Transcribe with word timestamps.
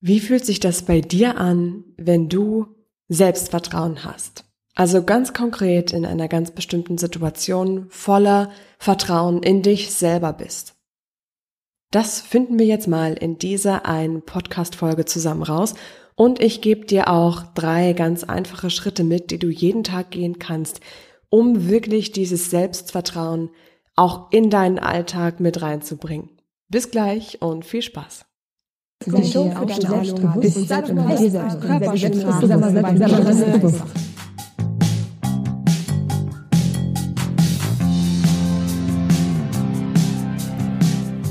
Wie 0.00 0.20
fühlt 0.20 0.46
sich 0.46 0.60
das 0.60 0.82
bei 0.82 1.02
dir 1.02 1.36
an, 1.36 1.84
wenn 1.98 2.28
du 2.30 2.66
Selbstvertrauen 3.08 4.04
hast? 4.04 4.44
Also 4.74 5.04
ganz 5.04 5.34
konkret 5.34 5.92
in 5.92 6.06
einer 6.06 6.26
ganz 6.26 6.52
bestimmten 6.52 6.96
Situation 6.96 7.86
voller 7.90 8.50
Vertrauen 8.78 9.42
in 9.42 9.60
dich 9.60 9.92
selber 9.92 10.32
bist. 10.32 10.74
Das 11.90 12.20
finden 12.20 12.58
wir 12.58 12.66
jetzt 12.66 12.88
mal 12.88 13.12
in 13.12 13.36
dieser 13.36 13.84
einen 13.84 14.22
Podcast-Folge 14.22 15.04
zusammen 15.04 15.42
raus. 15.42 15.74
Und 16.14 16.40
ich 16.40 16.62
gebe 16.62 16.86
dir 16.86 17.08
auch 17.08 17.42
drei 17.54 17.92
ganz 17.92 18.24
einfache 18.24 18.70
Schritte 18.70 19.04
mit, 19.04 19.30
die 19.30 19.38
du 19.38 19.48
jeden 19.48 19.84
Tag 19.84 20.12
gehen 20.12 20.38
kannst, 20.38 20.80
um 21.28 21.68
wirklich 21.68 22.12
dieses 22.12 22.48
Selbstvertrauen 22.48 23.50
auch 23.96 24.30
in 24.32 24.48
deinen 24.48 24.78
Alltag 24.78 25.40
mit 25.40 25.60
reinzubringen. 25.60 26.30
Bis 26.68 26.90
gleich 26.90 27.42
und 27.42 27.66
viel 27.66 27.82
Spaß. 27.82 28.29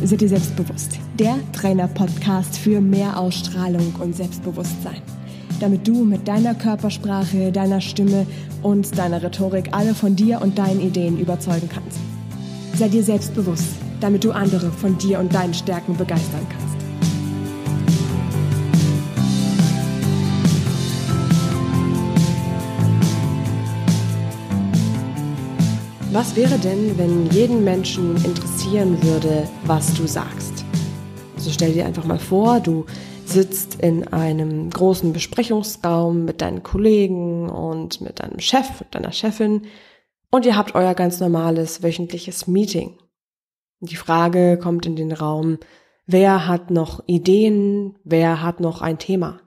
Seid 0.04 0.20
ihr 0.24 0.30
selbstbewusst? 0.30 0.98
Der 1.20 1.36
Trainer-Podcast 1.54 2.58
für 2.58 2.82
mehr 2.82 3.20
Ausstrahlung 3.20 3.94
und 4.00 4.16
Selbstbewusstsein. 4.16 5.04
Damit 5.60 5.88
du 5.88 6.04
mit 6.04 6.28
deiner 6.28 6.56
Körpersprache, 6.56 7.52
deiner 7.52 7.82
Stimme 7.82 8.26
und 8.64 8.98
deiner 8.98 9.22
Rhetorik 9.22 9.70
alle 9.74 9.94
von 9.94 10.16
dir 10.16 10.42
und 10.42 10.58
deinen 10.58 10.82
Ideen 10.82 11.20
überzeugen 11.20 11.70
kannst. 11.72 12.00
Sei 12.74 12.88
dir 12.88 13.04
selbstbewusst, 13.04 13.76
damit 14.00 14.24
du 14.24 14.32
andere 14.32 14.72
von 14.72 14.98
dir 14.98 15.20
und 15.20 15.36
deinen 15.36 15.54
Stärken 15.54 15.96
begeistern 15.96 16.48
kannst. 16.50 16.89
Was 26.12 26.36
wäre 26.36 26.58
denn, 26.58 26.98
wenn 26.98 27.30
jeden 27.30 27.64
Menschen 27.64 28.16
interessieren 28.26 29.02
würde, 29.04 29.48
was 29.66 29.94
du 29.94 30.08
sagst? 30.08 30.66
Also 31.36 31.52
stell 31.52 31.74
dir 31.74 31.86
einfach 31.86 32.04
mal 32.04 32.18
vor, 32.18 32.60
du 32.60 32.88
sitzt 33.26 33.76
in 33.76 34.08
einem 34.08 34.72
großen 34.72 35.14
Besprechungsraum 35.14 36.26
mit 36.26 36.42
deinen 36.42 36.64
Kollegen 36.64 37.48
und 37.48 38.02
mit 38.02 38.22
deinem 38.22 38.40
Chef, 38.40 38.84
deiner 38.90 39.12
Chefin 39.12 39.68
und 40.32 40.48
ihr 40.48 40.58
habt 40.58 40.74
euer 40.74 40.96
ganz 40.96 41.20
normales 41.20 41.84
wöchentliches 41.84 42.48
Meeting. 42.48 42.98
Die 43.80 43.96
Frage 43.96 44.58
kommt 44.58 44.88
in 44.88 44.96
den 44.96 45.12
Raum, 45.12 45.60
wer 46.08 46.48
hat 46.48 46.72
noch 46.72 47.04
Ideen, 47.06 48.00
wer 48.04 48.42
hat 48.42 48.62
noch 48.62 48.82
ein 48.82 48.98
Thema? 48.98 49.42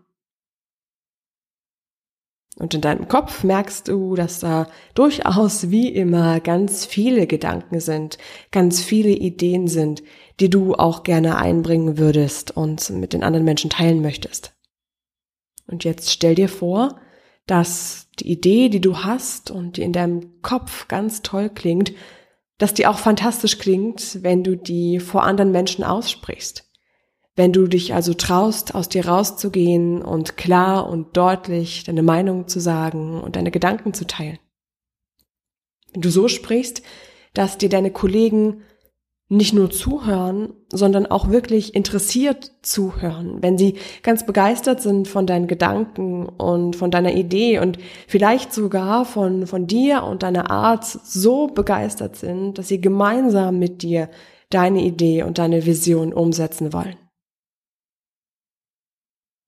Und 2.58 2.74
in 2.74 2.82
deinem 2.82 3.08
Kopf 3.08 3.44
merkst 3.44 3.88
du, 3.88 4.14
dass 4.14 4.40
da 4.40 4.68
durchaus 4.94 5.70
wie 5.70 5.88
immer 5.88 6.38
ganz 6.40 6.84
viele 6.84 7.26
Gedanken 7.26 7.80
sind, 7.80 8.18
ganz 8.50 8.82
viele 8.82 9.10
Ideen 9.10 9.68
sind, 9.68 10.02
die 10.38 10.50
du 10.50 10.74
auch 10.74 11.02
gerne 11.02 11.36
einbringen 11.36 11.96
würdest 11.96 12.54
und 12.54 12.90
mit 12.90 13.14
den 13.14 13.22
anderen 13.22 13.44
Menschen 13.44 13.70
teilen 13.70 14.02
möchtest. 14.02 14.54
Und 15.66 15.84
jetzt 15.84 16.10
stell 16.10 16.34
dir 16.34 16.48
vor, 16.48 17.00
dass 17.46 18.08
die 18.20 18.30
Idee, 18.30 18.68
die 18.68 18.80
du 18.80 18.98
hast 18.98 19.50
und 19.50 19.76
die 19.78 19.82
in 19.82 19.92
deinem 19.92 20.42
Kopf 20.42 20.88
ganz 20.88 21.22
toll 21.22 21.48
klingt, 21.48 21.92
dass 22.58 22.74
die 22.74 22.86
auch 22.86 22.98
fantastisch 22.98 23.58
klingt, 23.58 24.22
wenn 24.22 24.44
du 24.44 24.56
die 24.56 25.00
vor 25.00 25.24
anderen 25.24 25.50
Menschen 25.50 25.84
aussprichst. 25.84 26.70
Wenn 27.34 27.52
du 27.52 27.66
dich 27.66 27.94
also 27.94 28.12
traust, 28.12 28.74
aus 28.74 28.88
dir 28.88 29.06
rauszugehen 29.06 30.02
und 30.02 30.36
klar 30.36 30.88
und 30.88 31.16
deutlich 31.16 31.84
deine 31.84 32.02
Meinung 32.02 32.46
zu 32.46 32.60
sagen 32.60 33.20
und 33.20 33.36
deine 33.36 33.50
Gedanken 33.50 33.94
zu 33.94 34.06
teilen. 34.06 34.38
Wenn 35.92 36.02
du 36.02 36.10
so 36.10 36.28
sprichst, 36.28 36.82
dass 37.34 37.58
dir 37.58 37.68
deine 37.68 37.90
Kollegen 37.90 38.62
nicht 39.32 39.54
nur 39.54 39.70
zuhören, 39.70 40.52
sondern 40.70 41.06
auch 41.06 41.30
wirklich 41.30 41.74
interessiert 41.74 42.52
zuhören, 42.60 43.38
wenn 43.40 43.56
sie 43.56 43.76
ganz 44.02 44.26
begeistert 44.26 44.82
sind 44.82 45.08
von 45.08 45.26
deinen 45.26 45.46
Gedanken 45.46 46.26
und 46.26 46.76
von 46.76 46.90
deiner 46.90 47.14
Idee 47.14 47.58
und 47.58 47.78
vielleicht 48.06 48.52
sogar 48.52 49.06
von, 49.06 49.46
von 49.46 49.66
dir 49.66 50.02
und 50.02 50.22
deiner 50.22 50.50
Art 50.50 50.84
so 50.84 51.46
begeistert 51.46 52.16
sind, 52.16 52.58
dass 52.58 52.68
sie 52.68 52.82
gemeinsam 52.82 53.58
mit 53.58 53.80
dir 53.80 54.10
deine 54.50 54.82
Idee 54.82 55.22
und 55.22 55.38
deine 55.38 55.64
Vision 55.64 56.12
umsetzen 56.12 56.74
wollen. 56.74 56.96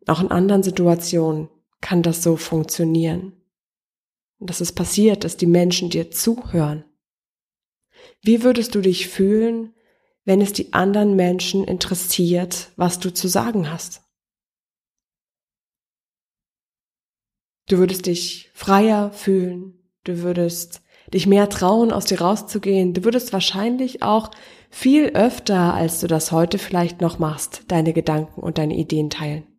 Auch 0.07 0.21
in 0.21 0.31
anderen 0.31 0.63
Situationen 0.63 1.49
kann 1.81 2.03
das 2.03 2.23
so 2.23 2.37
funktionieren. 2.37 3.33
Und 4.39 4.51
dass 4.51 4.61
es 4.61 4.73
passiert, 4.73 5.25
dass 5.25 5.37
die 5.37 5.47
Menschen 5.47 5.91
dir 5.91 6.11
zuhören. 6.11 6.85
Wie 8.23 8.43
würdest 8.43 8.75
du 8.75 8.81
dich 8.81 9.09
fühlen, 9.09 9.75
wenn 10.25 10.41
es 10.41 10.53
die 10.53 10.73
anderen 10.73 11.17
Menschen 11.17 11.65
interessiert, 11.65 12.71
was 12.77 12.99
du 12.99 13.13
zu 13.13 13.29
sagen 13.29 13.71
hast? 13.71 14.03
Du 17.69 17.79
würdest 17.79 18.07
dich 18.07 18.51
freier 18.53 19.11
fühlen, 19.13 19.79
du 20.05 20.23
würdest 20.23 20.83
dich 21.13 21.27
mehr 21.27 21.49
trauen, 21.49 21.93
aus 21.93 22.07
dir 22.07 22.21
rauszugehen, 22.21 22.93
du 22.93 23.05
würdest 23.05 23.33
wahrscheinlich 23.33 24.03
auch 24.03 24.31
viel 24.71 25.11
öfter, 25.11 25.73
als 25.75 26.01
du 26.01 26.07
das 26.07 26.33
heute 26.33 26.59
vielleicht 26.59 27.01
noch 27.01 27.19
machst, 27.19 27.63
deine 27.69 27.93
Gedanken 27.93 28.41
und 28.41 28.59
deine 28.59 28.77
Ideen 28.77 29.09
teilen. 29.09 29.54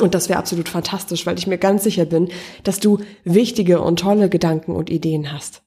Und 0.00 0.14
das 0.14 0.28
wäre 0.28 0.38
absolut 0.38 0.68
fantastisch, 0.68 1.24
weil 1.24 1.38
ich 1.38 1.46
mir 1.46 1.58
ganz 1.58 1.84
sicher 1.84 2.04
bin, 2.04 2.28
dass 2.64 2.80
du 2.80 2.98
wichtige 3.22 3.80
und 3.80 4.00
tolle 4.00 4.28
Gedanken 4.28 4.74
und 4.74 4.90
Ideen 4.90 5.32
hast. 5.32 5.62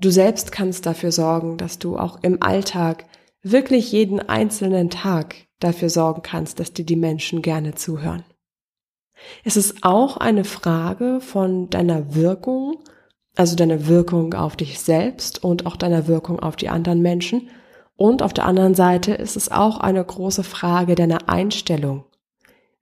Du 0.00 0.10
selbst 0.10 0.52
kannst 0.52 0.86
dafür 0.86 1.12
sorgen, 1.12 1.56
dass 1.56 1.78
du 1.78 1.96
auch 1.96 2.22
im 2.22 2.42
Alltag 2.42 3.06
wirklich 3.42 3.92
jeden 3.92 4.20
einzelnen 4.20 4.90
Tag 4.90 5.36
dafür 5.60 5.88
sorgen 5.88 6.22
kannst, 6.22 6.58
dass 6.58 6.72
dir 6.72 6.84
die 6.84 6.96
Menschen 6.96 7.42
gerne 7.42 7.74
zuhören. 7.74 8.24
Es 9.44 9.56
ist 9.56 9.82
auch 9.82 10.18
eine 10.18 10.44
Frage 10.44 11.20
von 11.20 11.70
deiner 11.70 12.14
Wirkung, 12.14 12.82
also 13.36 13.56
deiner 13.56 13.86
Wirkung 13.86 14.34
auf 14.34 14.56
dich 14.56 14.80
selbst 14.80 15.42
und 15.42 15.64
auch 15.64 15.76
deiner 15.76 16.08
Wirkung 16.08 16.40
auf 16.40 16.56
die 16.56 16.68
anderen 16.68 17.00
Menschen. 17.00 17.48
Und 17.96 18.20
auf 18.22 18.34
der 18.34 18.44
anderen 18.44 18.74
Seite 18.74 19.14
ist 19.14 19.36
es 19.36 19.50
auch 19.50 19.78
eine 19.78 20.04
große 20.04 20.44
Frage 20.44 20.96
deiner 20.96 21.30
Einstellung 21.30 22.04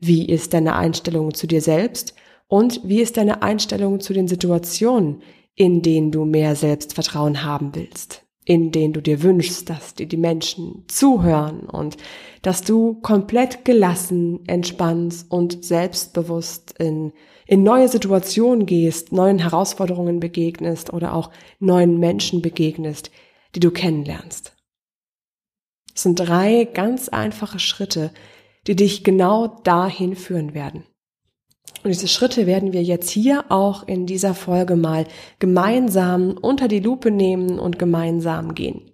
wie 0.07 0.27
ist 0.27 0.55
deine 0.55 0.77
Einstellung 0.77 1.35
zu 1.35 1.47
dir 1.47 1.61
selbst 1.61 2.15
und 2.49 2.81
wie 2.85 3.01
ist 3.01 3.17
deine 3.17 3.43
Einstellung 3.43 4.01
zu 4.01 4.13
den 4.13 4.29
Situationen, 4.29 5.23
in 5.55 5.83
denen 5.83 6.11
du 6.11 6.25
mehr 6.25 6.57
Selbstvertrauen 6.57 7.45
haben 7.45 7.75
willst, 7.75 8.25
in 8.45 8.73
denen 8.73 8.93
du 8.93 9.01
dir 9.01 9.23
wünschst, 9.23 9.71
dass 9.71 9.95
dir 9.95 10.07
die 10.07 10.17
Menschen 10.17 10.85
zuhören 10.89 11.61
und 11.61 11.97
dass 12.43 12.63
du 12.63 12.95
komplett 13.01 13.65
gelassen, 13.65 14.41
entspannt 14.47 15.27
und 15.29 15.65
selbstbewusst 15.65 16.75
in, 16.79 17.13
in 17.47 17.63
neue 17.63 17.89
Situationen 17.89 18.67
gehst, 18.67 19.13
neuen 19.13 19.39
Herausforderungen 19.39 20.21
begegnest 20.21 20.93
oder 20.93 21.15
auch 21.15 21.31
neuen 21.61 21.99
Menschen 21.99 22.43
begegnest, 22.43 23.11
die 23.55 23.61
du 23.61 23.71
kennenlernst. 23.71 24.55
Es 25.95 26.03
sind 26.03 26.17
drei 26.17 26.65
ganz 26.65 27.09
einfache 27.09 27.61
Schritte, 27.61 28.11
die 28.67 28.77
dich 28.77 29.05
genau 29.05 29.49
dahin 29.65 30.17
führen 30.17 30.55
werden. 30.55 30.85
Und 31.83 31.91
diese 31.91 32.09
Schritte 32.09 32.47
werden 32.47 32.73
wir 32.73 32.83
jetzt 32.83 33.11
hier 33.11 33.45
auch 33.51 33.87
in 33.87 34.07
dieser 34.07 34.35
Folge 34.35 34.75
mal 34.77 35.07
gemeinsam 35.39 36.37
unter 36.41 36.67
die 36.67 36.81
Lupe 36.81 37.11
nehmen 37.11 37.59
und 37.59 37.79
gemeinsam 37.79 38.55
gehen. 38.55 38.91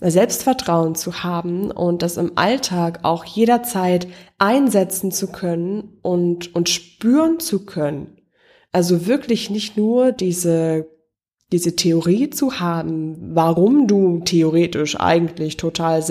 Selbstvertrauen 0.00 0.94
zu 0.94 1.22
haben 1.22 1.70
und 1.70 2.02
das 2.02 2.16
im 2.16 2.32
Alltag 2.36 3.00
auch 3.02 3.24
jederzeit 3.24 4.08
einsetzen 4.38 5.12
zu 5.12 5.30
können 5.30 5.98
und, 6.02 6.54
und 6.54 6.68
spüren 6.68 7.38
zu 7.38 7.64
können. 7.64 8.16
Also 8.72 9.06
wirklich 9.06 9.50
nicht 9.50 9.76
nur 9.76 10.10
diese 10.10 10.88
diese 11.52 11.76
Theorie 11.76 12.30
zu 12.30 12.60
haben, 12.60 13.34
warum 13.34 13.86
du 13.86 14.20
theoretisch 14.20 14.98
eigentlich 14.98 15.58
total 15.58 16.02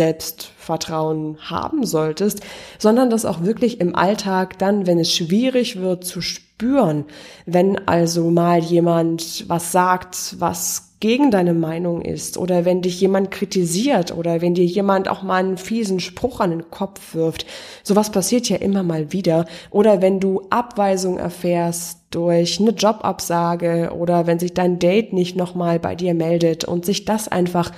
Selbstvertrauen 0.71 1.37
haben 1.41 1.85
solltest, 1.85 2.41
sondern 2.79 3.09
das 3.09 3.25
auch 3.25 3.43
wirklich 3.43 3.79
im 3.79 3.95
Alltag 3.95 4.57
dann, 4.59 4.87
wenn 4.87 4.99
es 4.99 5.13
schwierig 5.13 5.79
wird, 5.79 6.05
zu 6.05 6.21
spüren. 6.21 7.05
Wenn 7.45 7.87
also 7.87 8.29
mal 8.29 8.59
jemand 8.59 9.45
was 9.47 9.71
sagt, 9.71 10.35
was 10.39 10.87
gegen 10.99 11.31
deine 11.31 11.55
Meinung 11.55 12.03
ist 12.03 12.37
oder 12.37 12.63
wenn 12.63 12.83
dich 12.83 13.01
jemand 13.01 13.31
kritisiert 13.31 14.15
oder 14.15 14.39
wenn 14.41 14.53
dir 14.53 14.65
jemand 14.65 15.09
auch 15.09 15.23
mal 15.23 15.37
einen 15.37 15.57
fiesen 15.57 15.99
Spruch 15.99 16.39
an 16.39 16.51
den 16.51 16.69
Kopf 16.69 17.15
wirft. 17.15 17.47
Sowas 17.81 18.11
passiert 18.11 18.47
ja 18.49 18.57
immer 18.57 18.83
mal 18.83 19.11
wieder. 19.11 19.45
Oder 19.71 20.03
wenn 20.03 20.19
du 20.19 20.43
Abweisung 20.51 21.17
erfährst 21.17 22.01
durch 22.11 22.59
eine 22.59 22.71
Jobabsage 22.71 23.93
oder 23.97 24.27
wenn 24.27 24.37
sich 24.37 24.53
dein 24.53 24.77
Date 24.77 25.11
nicht 25.11 25.35
nochmal 25.35 25.79
bei 25.79 25.95
dir 25.95 26.13
meldet 26.13 26.65
und 26.65 26.85
sich 26.85 27.03
das 27.03 27.27
einfach 27.27 27.71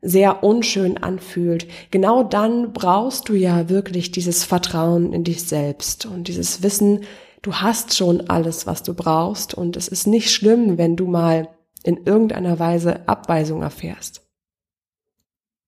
sehr 0.00 0.44
unschön 0.44 0.98
anfühlt, 0.98 1.66
genau 1.90 2.22
dann 2.22 2.72
brauchst 2.72 3.28
du 3.28 3.34
ja 3.34 3.68
wirklich 3.68 4.12
dieses 4.12 4.44
Vertrauen 4.44 5.12
in 5.12 5.24
dich 5.24 5.44
selbst 5.44 6.06
und 6.06 6.28
dieses 6.28 6.62
Wissen, 6.62 7.00
du 7.42 7.54
hast 7.54 7.96
schon 7.96 8.28
alles, 8.28 8.66
was 8.66 8.82
du 8.82 8.94
brauchst 8.94 9.54
und 9.54 9.76
es 9.76 9.88
ist 9.88 10.06
nicht 10.06 10.30
schlimm, 10.30 10.78
wenn 10.78 10.96
du 10.96 11.06
mal 11.06 11.48
in 11.82 12.04
irgendeiner 12.04 12.58
Weise 12.58 13.08
Abweisung 13.08 13.62
erfährst. 13.62 14.22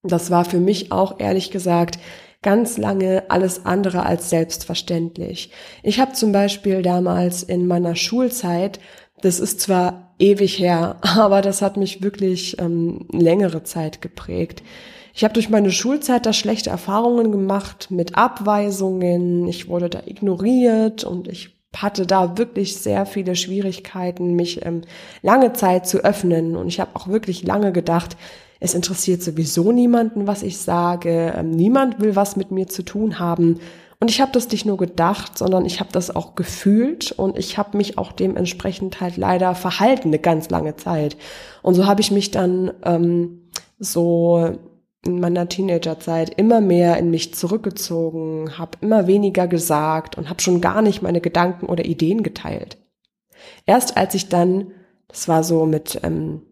Das 0.03 0.31
war 0.31 0.44
für 0.44 0.61
mich 0.61 0.93
auch 0.93 1.21
ehrlich 1.21 1.50
gesagt 1.50 1.99
ganz 2.43 2.79
lange 2.79 3.25
alles 3.29 3.67
andere 3.67 4.06
als 4.06 4.31
selbstverständlich. 4.31 5.50
Ich 5.83 6.00
habe 6.00 6.12
zum 6.12 6.33
Beispiel 6.33 6.83
damals 6.83 7.43
in 7.43 7.67
meiner 7.67 7.97
Schulzeit, 7.97 8.81
das 9.21 9.41
ist 9.41 9.61
zwar 9.61 10.10
ewig 10.20 10.58
her, 10.58 10.96
aber 11.02 11.43
das 11.43 11.62
hat 11.62 11.76
mich 11.76 12.02
wirklich 12.02 12.61
ähm, 12.61 13.06
längere 13.11 13.62
Zeit 13.64 14.00
geprägt. 14.02 14.62
Ich 15.12 15.25
habe 15.25 15.34
durch 15.34 15.50
meine 15.50 15.72
Schulzeit 15.72 16.25
da 16.25 16.32
schlechte 16.32 16.70
Erfahrungen 16.70 17.32
gemacht 17.32 17.90
mit 17.90 18.17
Abweisungen. 18.17 19.49
Ich 19.49 19.69
wurde 19.69 19.90
da 19.90 20.02
ignoriert 20.06 21.05
und 21.05 21.26
ich 21.26 21.56
hatte 21.76 22.06
da 22.06 22.37
wirklich 22.38 22.76
sehr 22.76 23.06
viele 23.06 23.37
Schwierigkeiten, 23.37 24.34
mich 24.34 24.64
ähm, 24.64 24.82
lange 25.22 25.52
Zeit 25.52 25.87
zu 25.87 25.99
öffnen. 25.99 26.56
Und 26.56 26.69
ich 26.69 26.81
habe 26.81 26.90
auch 26.94 27.08
wirklich 27.08 27.43
lange 27.43 27.73
gedacht, 27.73 28.16
es 28.61 28.75
interessiert 28.75 29.23
sowieso 29.23 29.73
niemanden, 29.73 30.26
was 30.26 30.43
ich 30.43 30.58
sage. 30.58 31.34
Ähm, 31.37 31.50
niemand 31.50 32.00
will 32.00 32.16
was 32.16 32.37
mit 32.37 32.50
mir 32.50 32.66
zu 32.66 32.82
tun 32.82 33.19
haben. 33.19 33.58
Und 34.00 34.11
ich 34.11 34.23
habe 34.23 34.32
das 34.32 34.50
nicht 34.50 34.64
nur 34.64 34.79
gedacht, 34.79 35.37
sondern 35.37 35.67
ich 35.67 35.79
habe 35.79 35.93
das 35.93 36.14
auch 36.14 36.35
gefühlt 36.35 37.12
und 37.12 37.38
ich 37.38 37.58
habe 37.58 37.76
mich 37.76 37.99
auch 37.99 38.12
dementsprechend 38.12 39.02
halt 39.02 39.19
leider 39.19 39.55
verhalten 39.55 40.08
eine 40.08 40.19
ganz 40.19 40.49
lange 40.49 40.76
Zeit. 40.76 41.19
Und 41.62 41.75
so 41.75 41.87
habe 41.87 42.00
ich 42.00 42.11
mich 42.11 42.31
dann 42.31 42.73
ähm, 42.82 43.50
so 43.79 44.56
in 45.05 45.20
meiner 45.20 45.49
Teenagerzeit 45.49 46.32
immer 46.38 46.62
mehr 46.62 46.97
in 46.97 47.11
mich 47.11 47.35
zurückgezogen, 47.35 48.58
habe 48.58 48.79
immer 48.81 49.06
weniger 49.06 49.47
gesagt 49.47 50.17
und 50.17 50.31
habe 50.31 50.41
schon 50.41 50.62
gar 50.62 50.81
nicht 50.81 51.02
meine 51.02 51.20
Gedanken 51.20 51.67
oder 51.67 51.85
Ideen 51.85 52.23
geteilt. 52.23 52.79
Erst 53.67 53.99
als 53.99 54.14
ich 54.14 54.31
dann, 54.31 54.73
das 55.08 55.29
war 55.29 55.44
so 55.44 55.67
mit 55.67 56.00
ähm, 56.02 56.43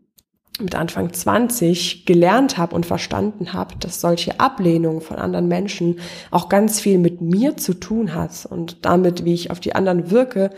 mit 0.60 0.74
Anfang 0.74 1.12
20 1.12 2.06
gelernt 2.06 2.58
habe 2.58 2.74
und 2.74 2.86
verstanden 2.86 3.52
habe, 3.52 3.76
dass 3.78 4.00
solche 4.00 4.40
Ablehnung 4.40 5.00
von 5.00 5.16
anderen 5.16 5.48
Menschen 5.48 6.00
auch 6.30 6.48
ganz 6.48 6.80
viel 6.80 6.98
mit 6.98 7.20
mir 7.20 7.56
zu 7.56 7.74
tun 7.74 8.14
hat 8.14 8.46
und 8.46 8.84
damit, 8.84 9.24
wie 9.24 9.34
ich 9.34 9.50
auf 9.50 9.60
die 9.60 9.74
anderen 9.74 10.10
wirke 10.10 10.50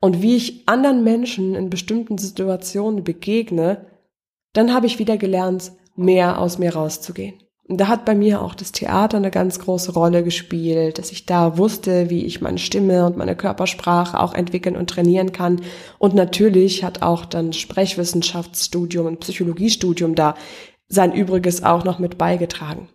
und 0.00 0.22
wie 0.22 0.36
ich 0.36 0.68
anderen 0.68 1.02
Menschen 1.04 1.54
in 1.54 1.70
bestimmten 1.70 2.18
Situationen 2.18 3.04
begegne, 3.04 3.86
dann 4.52 4.72
habe 4.72 4.86
ich 4.86 4.98
wieder 4.98 5.16
gelernt, 5.16 5.72
mehr 5.96 6.40
aus 6.40 6.58
mir 6.58 6.74
rauszugehen. 6.74 7.34
Und 7.68 7.78
da 7.78 7.88
hat 7.88 8.06
bei 8.06 8.14
mir 8.14 8.40
auch 8.40 8.54
das 8.54 8.72
Theater 8.72 9.18
eine 9.18 9.30
ganz 9.30 9.58
große 9.58 9.92
Rolle 9.92 10.24
gespielt, 10.24 10.98
dass 10.98 11.12
ich 11.12 11.26
da 11.26 11.58
wusste, 11.58 12.08
wie 12.08 12.24
ich 12.24 12.40
meine 12.40 12.56
Stimme 12.56 13.04
und 13.04 13.18
meine 13.18 13.36
Körpersprache 13.36 14.18
auch 14.18 14.32
entwickeln 14.32 14.74
und 14.74 14.88
trainieren 14.88 15.32
kann. 15.32 15.60
Und 15.98 16.14
natürlich 16.14 16.82
hat 16.82 17.02
auch 17.02 17.26
dann 17.26 17.52
Sprechwissenschaftsstudium 17.52 19.04
und 19.04 19.20
Psychologiestudium 19.20 20.14
da 20.14 20.34
sein 20.88 21.12
Übriges 21.12 21.62
auch 21.62 21.84
noch 21.84 21.98
mit 21.98 22.16
beigetragen. 22.16 22.88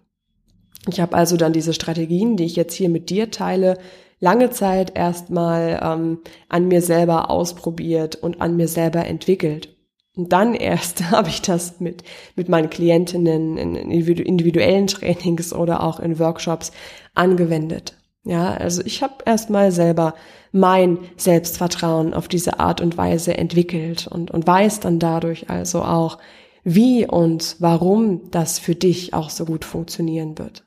Ich 0.90 1.00
habe 1.00 1.16
also 1.16 1.38
dann 1.38 1.54
diese 1.54 1.74
Strategien, 1.74 2.36
die 2.36 2.46
ich 2.46 2.56
jetzt 2.56 2.74
hier 2.74 2.90
mit 2.90 3.12
dir 3.12 3.30
teile, 3.30 3.78
lange 4.20 4.50
Zeit 4.50 4.98
erstmal 4.98 5.80
ähm, 5.84 6.20
an 6.50 6.68
mir 6.68 6.82
selber 6.82 7.30
ausprobiert 7.30 8.16
und 8.16 8.42
an 8.42 8.58
mir 8.58 8.68
selber 8.68 9.06
entwickelt. 9.06 9.73
Und 10.16 10.32
dann 10.32 10.54
erst 10.54 11.04
habe 11.12 11.30
ich 11.30 11.42
das 11.42 11.80
mit, 11.80 12.04
mit 12.36 12.50
meinen 12.50 12.70
Klientinnen 12.70 13.58
in 13.58 13.76
individuellen 13.76 14.88
Trainings 14.88 15.54
oder 15.54 15.84
auch 15.84 16.00
in 16.00 16.20
Workshops 16.20 16.72
angewendet. 17.14 17.98
Ja, 18.26 18.54
also 18.54 18.82
ich 18.86 19.04
habe 19.04 19.16
erstmal 19.26 19.72
selber 19.72 20.16
mein 20.54 21.00
Selbstvertrauen 21.18 22.14
auf 22.14 22.28
diese 22.28 22.60
Art 22.60 22.80
und 22.80 22.96
Weise 22.96 23.38
entwickelt 23.38 24.08
und, 24.08 24.32
und 24.32 24.48
weiß 24.48 24.80
dann 24.80 25.00
dadurch 25.00 25.50
also 25.50 25.82
auch, 25.82 26.20
wie 26.64 27.06
und 27.06 27.58
warum 27.60 28.32
das 28.32 28.60
für 28.60 28.76
dich 28.76 29.14
auch 29.14 29.30
so 29.30 29.44
gut 29.44 29.66
funktionieren 29.66 30.38
wird. 30.38 30.64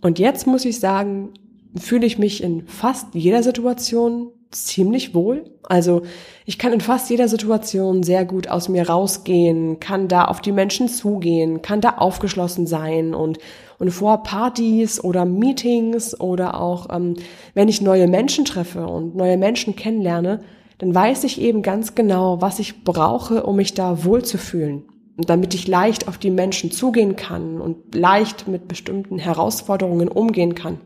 Und 0.00 0.20
jetzt 0.20 0.46
muss 0.46 0.64
ich 0.64 0.78
sagen, 0.78 1.34
fühle 1.74 2.06
ich 2.06 2.18
mich 2.18 2.42
in 2.42 2.68
fast 2.68 3.14
jeder 3.14 3.42
Situation 3.42 4.30
ziemlich 4.50 5.14
wohl. 5.14 5.44
Also 5.62 6.02
ich 6.46 6.58
kann 6.58 6.72
in 6.72 6.80
fast 6.80 7.10
jeder 7.10 7.28
Situation 7.28 8.02
sehr 8.02 8.24
gut 8.24 8.48
aus 8.48 8.68
mir 8.68 8.88
rausgehen, 8.88 9.80
kann 9.80 10.08
da 10.08 10.24
auf 10.24 10.40
die 10.40 10.52
Menschen 10.52 10.88
zugehen, 10.88 11.60
kann 11.60 11.80
da 11.80 11.96
aufgeschlossen 11.98 12.66
sein 12.66 13.14
und, 13.14 13.38
und 13.78 13.90
vor 13.90 14.22
Partys 14.22 15.02
oder 15.02 15.24
Meetings 15.24 16.18
oder 16.18 16.60
auch 16.60 16.88
ähm, 16.90 17.16
wenn 17.54 17.68
ich 17.68 17.82
neue 17.82 18.08
Menschen 18.08 18.44
treffe 18.44 18.86
und 18.86 19.14
neue 19.16 19.36
Menschen 19.36 19.76
kennenlerne, 19.76 20.40
dann 20.78 20.94
weiß 20.94 21.24
ich 21.24 21.40
eben 21.40 21.62
ganz 21.62 21.94
genau, 21.94 22.40
was 22.40 22.58
ich 22.58 22.84
brauche, 22.84 23.42
um 23.42 23.56
mich 23.56 23.74
da 23.74 24.04
wohlzufühlen. 24.04 24.84
Und 25.16 25.28
damit 25.28 25.52
ich 25.52 25.66
leicht 25.66 26.06
auf 26.06 26.16
die 26.16 26.30
Menschen 26.30 26.70
zugehen 26.70 27.16
kann 27.16 27.60
und 27.60 27.92
leicht 27.96 28.46
mit 28.46 28.68
bestimmten 28.68 29.18
Herausforderungen 29.18 30.06
umgehen 30.06 30.54
kann. 30.54 30.80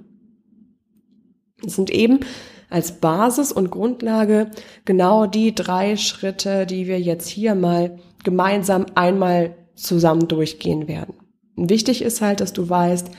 Es 1.64 1.76
sind 1.76 1.90
eben 1.90 2.20
als 2.72 3.00
Basis 3.00 3.52
und 3.52 3.70
Grundlage 3.70 4.50
genau 4.84 5.26
die 5.26 5.54
drei 5.54 5.96
Schritte, 5.96 6.66
die 6.66 6.86
wir 6.86 7.00
jetzt 7.00 7.28
hier 7.28 7.54
mal 7.54 7.98
gemeinsam 8.24 8.86
einmal 8.94 9.56
zusammen 9.74 10.28
durchgehen 10.28 10.88
werden. 10.88 11.14
Und 11.56 11.70
wichtig 11.70 12.02
ist 12.02 12.20
halt, 12.20 12.40
dass 12.40 12.52
du 12.52 12.68
weißt, 12.68 13.10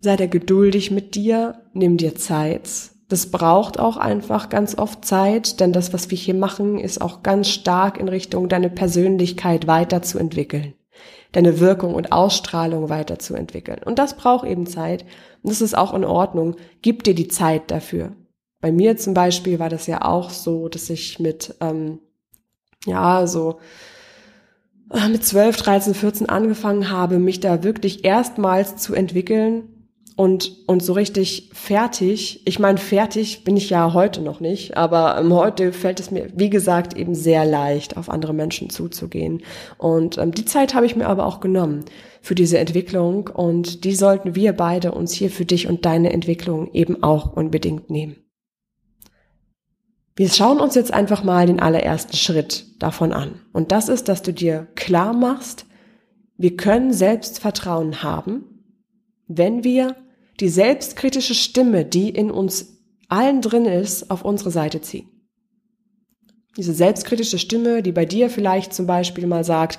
sei 0.00 0.16
da 0.16 0.26
geduldig 0.26 0.90
mit 0.90 1.14
dir, 1.14 1.62
nimm 1.72 1.96
dir 1.96 2.14
Zeit. 2.14 2.68
Das 3.08 3.30
braucht 3.30 3.78
auch 3.78 3.96
einfach 3.96 4.48
ganz 4.48 4.76
oft 4.76 5.04
Zeit, 5.04 5.60
denn 5.60 5.72
das, 5.72 5.92
was 5.92 6.10
wir 6.10 6.18
hier 6.18 6.34
machen, 6.34 6.78
ist 6.78 7.00
auch 7.00 7.22
ganz 7.22 7.48
stark 7.48 7.98
in 7.98 8.08
Richtung 8.08 8.48
deine 8.48 8.68
Persönlichkeit 8.68 9.66
weiterzuentwickeln, 9.66 10.74
deine 11.32 11.58
Wirkung 11.58 11.94
und 11.94 12.12
Ausstrahlung 12.12 12.90
weiterzuentwickeln. 12.90 13.80
Und 13.82 13.98
das 13.98 14.16
braucht 14.16 14.46
eben 14.46 14.66
Zeit. 14.66 15.04
Und 15.42 15.50
das 15.50 15.62
ist 15.62 15.76
auch 15.76 15.94
in 15.94 16.04
Ordnung. 16.04 16.56
Gib 16.82 17.02
dir 17.04 17.14
die 17.14 17.28
Zeit 17.28 17.70
dafür. 17.70 18.12
Bei 18.60 18.72
mir 18.72 18.96
zum 18.96 19.14
Beispiel 19.14 19.58
war 19.58 19.68
das 19.68 19.86
ja 19.86 20.02
auch 20.02 20.30
so, 20.30 20.68
dass 20.68 20.90
ich 20.90 21.20
mit, 21.20 21.54
ähm, 21.60 22.00
ja, 22.86 23.26
so 23.26 23.60
äh, 24.92 25.08
mit 25.08 25.24
12, 25.24 25.56
13, 25.56 25.94
14 25.94 26.28
angefangen 26.28 26.90
habe, 26.90 27.18
mich 27.18 27.40
da 27.40 27.62
wirklich 27.62 28.04
erstmals 28.04 28.76
zu 28.76 28.94
entwickeln 28.94 29.78
und, 30.16 30.64
und 30.66 30.82
so 30.82 30.94
richtig 30.94 31.50
fertig. 31.52 32.42
Ich 32.44 32.58
meine, 32.58 32.78
fertig 32.78 33.44
bin 33.44 33.56
ich 33.56 33.70
ja 33.70 33.92
heute 33.92 34.20
noch 34.20 34.40
nicht, 34.40 34.76
aber 34.76 35.16
ähm, 35.16 35.32
heute 35.32 35.72
fällt 35.72 36.00
es 36.00 36.10
mir, 36.10 36.28
wie 36.34 36.50
gesagt, 36.50 36.96
eben 36.96 37.14
sehr 37.14 37.44
leicht, 37.44 37.96
auf 37.96 38.10
andere 38.10 38.32
Menschen 38.32 38.70
zuzugehen. 38.70 39.42
Und 39.76 40.18
ähm, 40.18 40.32
die 40.32 40.44
Zeit 40.44 40.74
habe 40.74 40.86
ich 40.86 40.96
mir 40.96 41.06
aber 41.06 41.26
auch 41.26 41.38
genommen 41.38 41.84
für 42.20 42.34
diese 42.34 42.58
Entwicklung 42.58 43.28
und 43.28 43.84
die 43.84 43.94
sollten 43.94 44.34
wir 44.34 44.54
beide 44.54 44.90
uns 44.90 45.12
hier 45.12 45.30
für 45.30 45.44
dich 45.44 45.68
und 45.68 45.84
deine 45.84 46.12
Entwicklung 46.12 46.72
eben 46.72 47.04
auch 47.04 47.36
unbedingt 47.36 47.88
nehmen. 47.88 48.16
Wir 50.18 50.28
schauen 50.28 50.58
uns 50.58 50.74
jetzt 50.74 50.92
einfach 50.92 51.22
mal 51.22 51.46
den 51.46 51.60
allerersten 51.60 52.16
Schritt 52.16 52.66
davon 52.80 53.12
an. 53.12 53.40
Und 53.52 53.70
das 53.70 53.88
ist, 53.88 54.08
dass 54.08 54.20
du 54.20 54.32
dir 54.32 54.66
klar 54.74 55.12
machst, 55.12 55.64
wir 56.36 56.56
können 56.56 56.92
Selbstvertrauen 56.92 58.02
haben, 58.02 58.64
wenn 59.28 59.62
wir 59.62 59.94
die 60.40 60.48
selbstkritische 60.48 61.36
Stimme, 61.36 61.84
die 61.84 62.08
in 62.08 62.32
uns 62.32 62.80
allen 63.08 63.42
drin 63.42 63.64
ist, 63.64 64.10
auf 64.10 64.24
unsere 64.24 64.50
Seite 64.50 64.80
ziehen. 64.80 65.08
Diese 66.56 66.74
selbstkritische 66.74 67.38
Stimme, 67.38 67.84
die 67.84 67.92
bei 67.92 68.04
dir 68.04 68.28
vielleicht 68.28 68.74
zum 68.74 68.88
Beispiel 68.88 69.28
mal 69.28 69.44
sagt, 69.44 69.78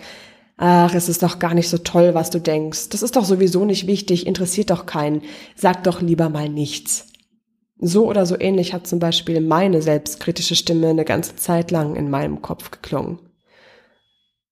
ach, 0.55 0.96
es 0.96 1.10
ist 1.10 1.22
doch 1.22 1.39
gar 1.39 1.53
nicht 1.53 1.67
so 1.67 1.79
toll, 1.79 2.13
was 2.13 2.29
du 2.29 2.39
denkst, 2.39 2.88
das 2.88 3.03
ist 3.03 3.17
doch 3.17 3.25
sowieso 3.25 3.65
nicht 3.65 3.88
wichtig, 3.88 4.25
interessiert 4.25 4.69
doch 4.69 4.86
keinen, 4.86 5.22
sag 5.58 5.84
doch 5.84 6.00
lieber 6.01 6.29
mal 6.29 6.48
nichts. 6.48 7.08
So 7.79 8.07
oder 8.07 8.25
so 8.25 8.38
ähnlich 8.38 8.74
hat 8.74 8.88
zum 8.88 9.00
Beispiel 9.00 9.39
meine 9.39 9.81
selbstkritische 9.81 10.55
Stimme 10.55 10.89
eine 10.89 11.05
ganze 11.05 11.38
Zeit 11.38 11.71
lang 11.71 11.95
in 11.95 12.09
meinem 12.09 12.41
Kopf 12.41 12.71
geklungen. 12.71 13.19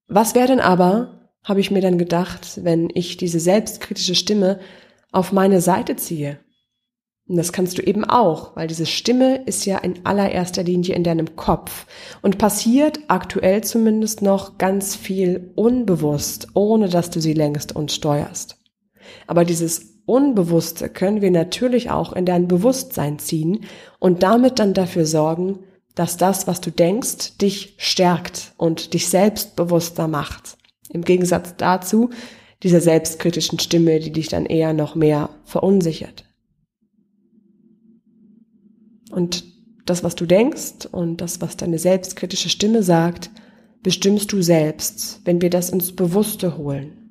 Was 0.08 0.34
wäre 0.34 0.48
denn 0.48 0.62
aber, 0.62 1.30
habe 1.44 1.60
ich 1.60 1.70
mir 1.70 1.82
dann 1.82 1.98
gedacht, 1.98 2.64
wenn 2.64 2.90
ich 2.94 3.18
diese 3.18 3.42
selbstkritische 3.42 4.16
Stimme 4.16 4.60
auf 5.12 5.34
meine 5.34 5.60
Seite 5.60 5.98
ziehe? 5.98 6.40
Und 7.28 7.36
das 7.36 7.52
kannst 7.52 7.78
du 7.78 7.82
eben 7.82 8.06
auch, 8.06 8.56
weil 8.56 8.68
diese 8.68 8.86
Stimme 8.86 9.44
ist 9.46 9.66
ja 9.66 9.78
in 9.80 10.06
allererster 10.06 10.64
Linie 10.64 10.96
in 10.96 11.04
deinem 11.04 11.36
Kopf 11.36 11.86
und 12.22 12.38
passiert 12.38 13.02
aktuell 13.10 13.62
zumindest 13.66 14.22
noch 14.22 14.58
ganz 14.58 14.96
viel 14.96 15.52
unbewusst, 15.56 16.48
ohne 16.54 16.88
dass 16.88 17.10
du 17.10 17.20
sie 17.20 17.34
längst 17.34 17.76
und 17.76 17.92
steuerst. 17.92 18.58
Aber 19.28 19.44
dieses 19.44 19.97
Unbewusste 20.08 20.88
können 20.88 21.22
wir 21.22 21.32
natürlich 21.32 21.90
auch 21.92 22.14
in 22.14 22.26
dein 22.26 22.48
Bewusstsein 22.48 23.20
ziehen 23.20 23.66
und 24.00 24.24
damit 24.24 24.58
dann 24.58 24.74
dafür 24.74 25.06
sorgen, 25.06 25.60
dass 25.96 26.16
das, 26.16 26.48
was 26.48 26.62
du 26.62 26.72
denkst, 26.72 27.38
dich 27.40 27.76
stärkt 27.78 28.54
und 28.56 28.94
dich 28.94 29.10
selbstbewusster 29.10 30.08
macht. 30.08 30.58
Im 30.90 31.04
Gegensatz 31.04 31.56
dazu 31.58 32.12
dieser 32.64 32.80
selbstkritischen 32.80 33.60
Stimme, 33.60 34.00
die 34.00 34.14
dich 34.14 34.30
dann 34.30 34.46
eher 34.46 34.72
noch 34.72 34.96
mehr 34.96 35.30
verunsichert. 35.44 36.24
Und 39.12 39.44
das, 39.86 40.06
was 40.06 40.16
du 40.16 40.26
denkst 40.26 40.86
und 40.90 41.18
das, 41.18 41.42
was 41.42 41.58
deine 41.58 41.80
selbstkritische 41.80 42.48
Stimme 42.48 42.82
sagt, 42.82 43.30
bestimmst 43.84 44.32
du 44.32 44.42
selbst, 44.42 45.20
wenn 45.26 45.42
wir 45.42 45.50
das 45.50 45.70
ins 45.70 45.94
Bewusste 45.94 46.58
holen. 46.58 47.07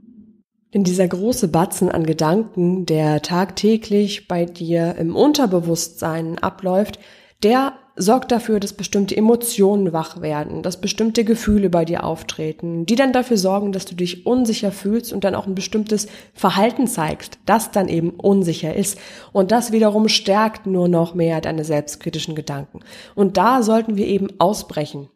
Denn 0.76 0.85
dieser 0.85 1.09
große 1.09 1.49
Batzen 1.49 1.90
an 1.90 2.04
Gedanken, 2.04 2.85
der 2.85 3.23
tagtäglich 3.23 4.28
bei 4.28 4.45
dir 4.45 4.95
im 4.97 5.16
Unterbewusstsein 5.16 6.38
abläuft, 6.38 6.99
der 7.42 7.73
sorgt 7.97 8.30
dafür, 8.30 8.61
dass 8.61 8.75
bestimmte 8.75 9.16
Emotionen 9.16 9.95
wach 9.95 10.21
werden, 10.21 10.62
dass 10.62 10.83
bestimmte 10.83 11.25
Gefühle 11.25 11.71
bei 11.71 11.87
dir 11.87 12.04
auftreten, 12.04 12.85
die 12.85 12.95
dann 12.95 13.14
dafür 13.14 13.38
sorgen, 13.38 13.73
dass 13.73 13.87
du 13.87 13.95
dich 13.95 14.26
unsicher 14.26 14.71
fühlst 14.71 15.14
und 15.14 15.25
dann 15.25 15.35
auch 15.35 15.47
ein 15.47 15.54
bestimmtes 15.54 16.09
Verhalten 16.35 16.88
zeigst, 16.88 17.38
das 17.47 17.71
dann 17.71 17.88
eben 17.88 18.11
unsicher 18.11 18.76
ist. 18.76 18.99
Und 19.33 19.52
das 19.52 19.73
wiederum 19.73 20.11
stärkt 20.11 20.66
nur 20.66 20.88
noch 20.88 21.14
mehr 21.14 21.40
deine 21.40 21.64
selbstkritischen 21.64 22.35
Gedanken. 22.35 22.80
Und 23.14 23.38
da 23.38 23.62
sollten 23.62 23.97
wir 23.97 24.06
eben 24.06 24.28
ausbrechen. 24.38 25.09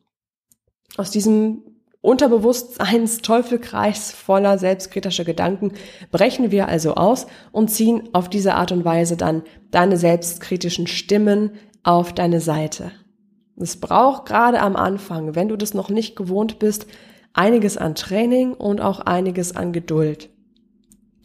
Aus 0.97 1.11
diesem 1.11 1.70
Unterbewusstseinsteufelkreis 2.03 4.13
voller 4.13 4.59
selbstkritischer 4.59 5.25
Gedanken 5.25 5.73
brechen 6.11 6.51
wir 6.51 6.69
also 6.69 6.95
aus 6.95 7.27
und 7.53 7.71
ziehen 7.71 8.09
auf 8.15 8.31
diese 8.31 8.55
Art 8.55 8.73
und 8.73 8.87
Weise 8.87 9.19
dann 9.19 9.43
deine 9.71 9.99
selbstkritischen 9.99 10.87
Stimmen 10.87 11.51
auf 11.83 12.15
deine 12.15 12.41
Seite. 12.41 12.93
Es 13.57 13.79
braucht 13.79 14.25
gerade 14.25 14.61
am 14.61 14.77
Anfang, 14.77 15.35
wenn 15.35 15.49
du 15.49 15.57
das 15.57 15.75
noch 15.75 15.91
nicht 15.91 16.17
gewohnt 16.17 16.59
bist, 16.59 16.87
einiges 17.35 17.77
an 17.77 17.95
Training 17.95 18.55
und 18.55 18.81
auch 18.81 19.01
einiges 19.01 19.55
an 19.55 19.73
Geduld. 19.73 20.31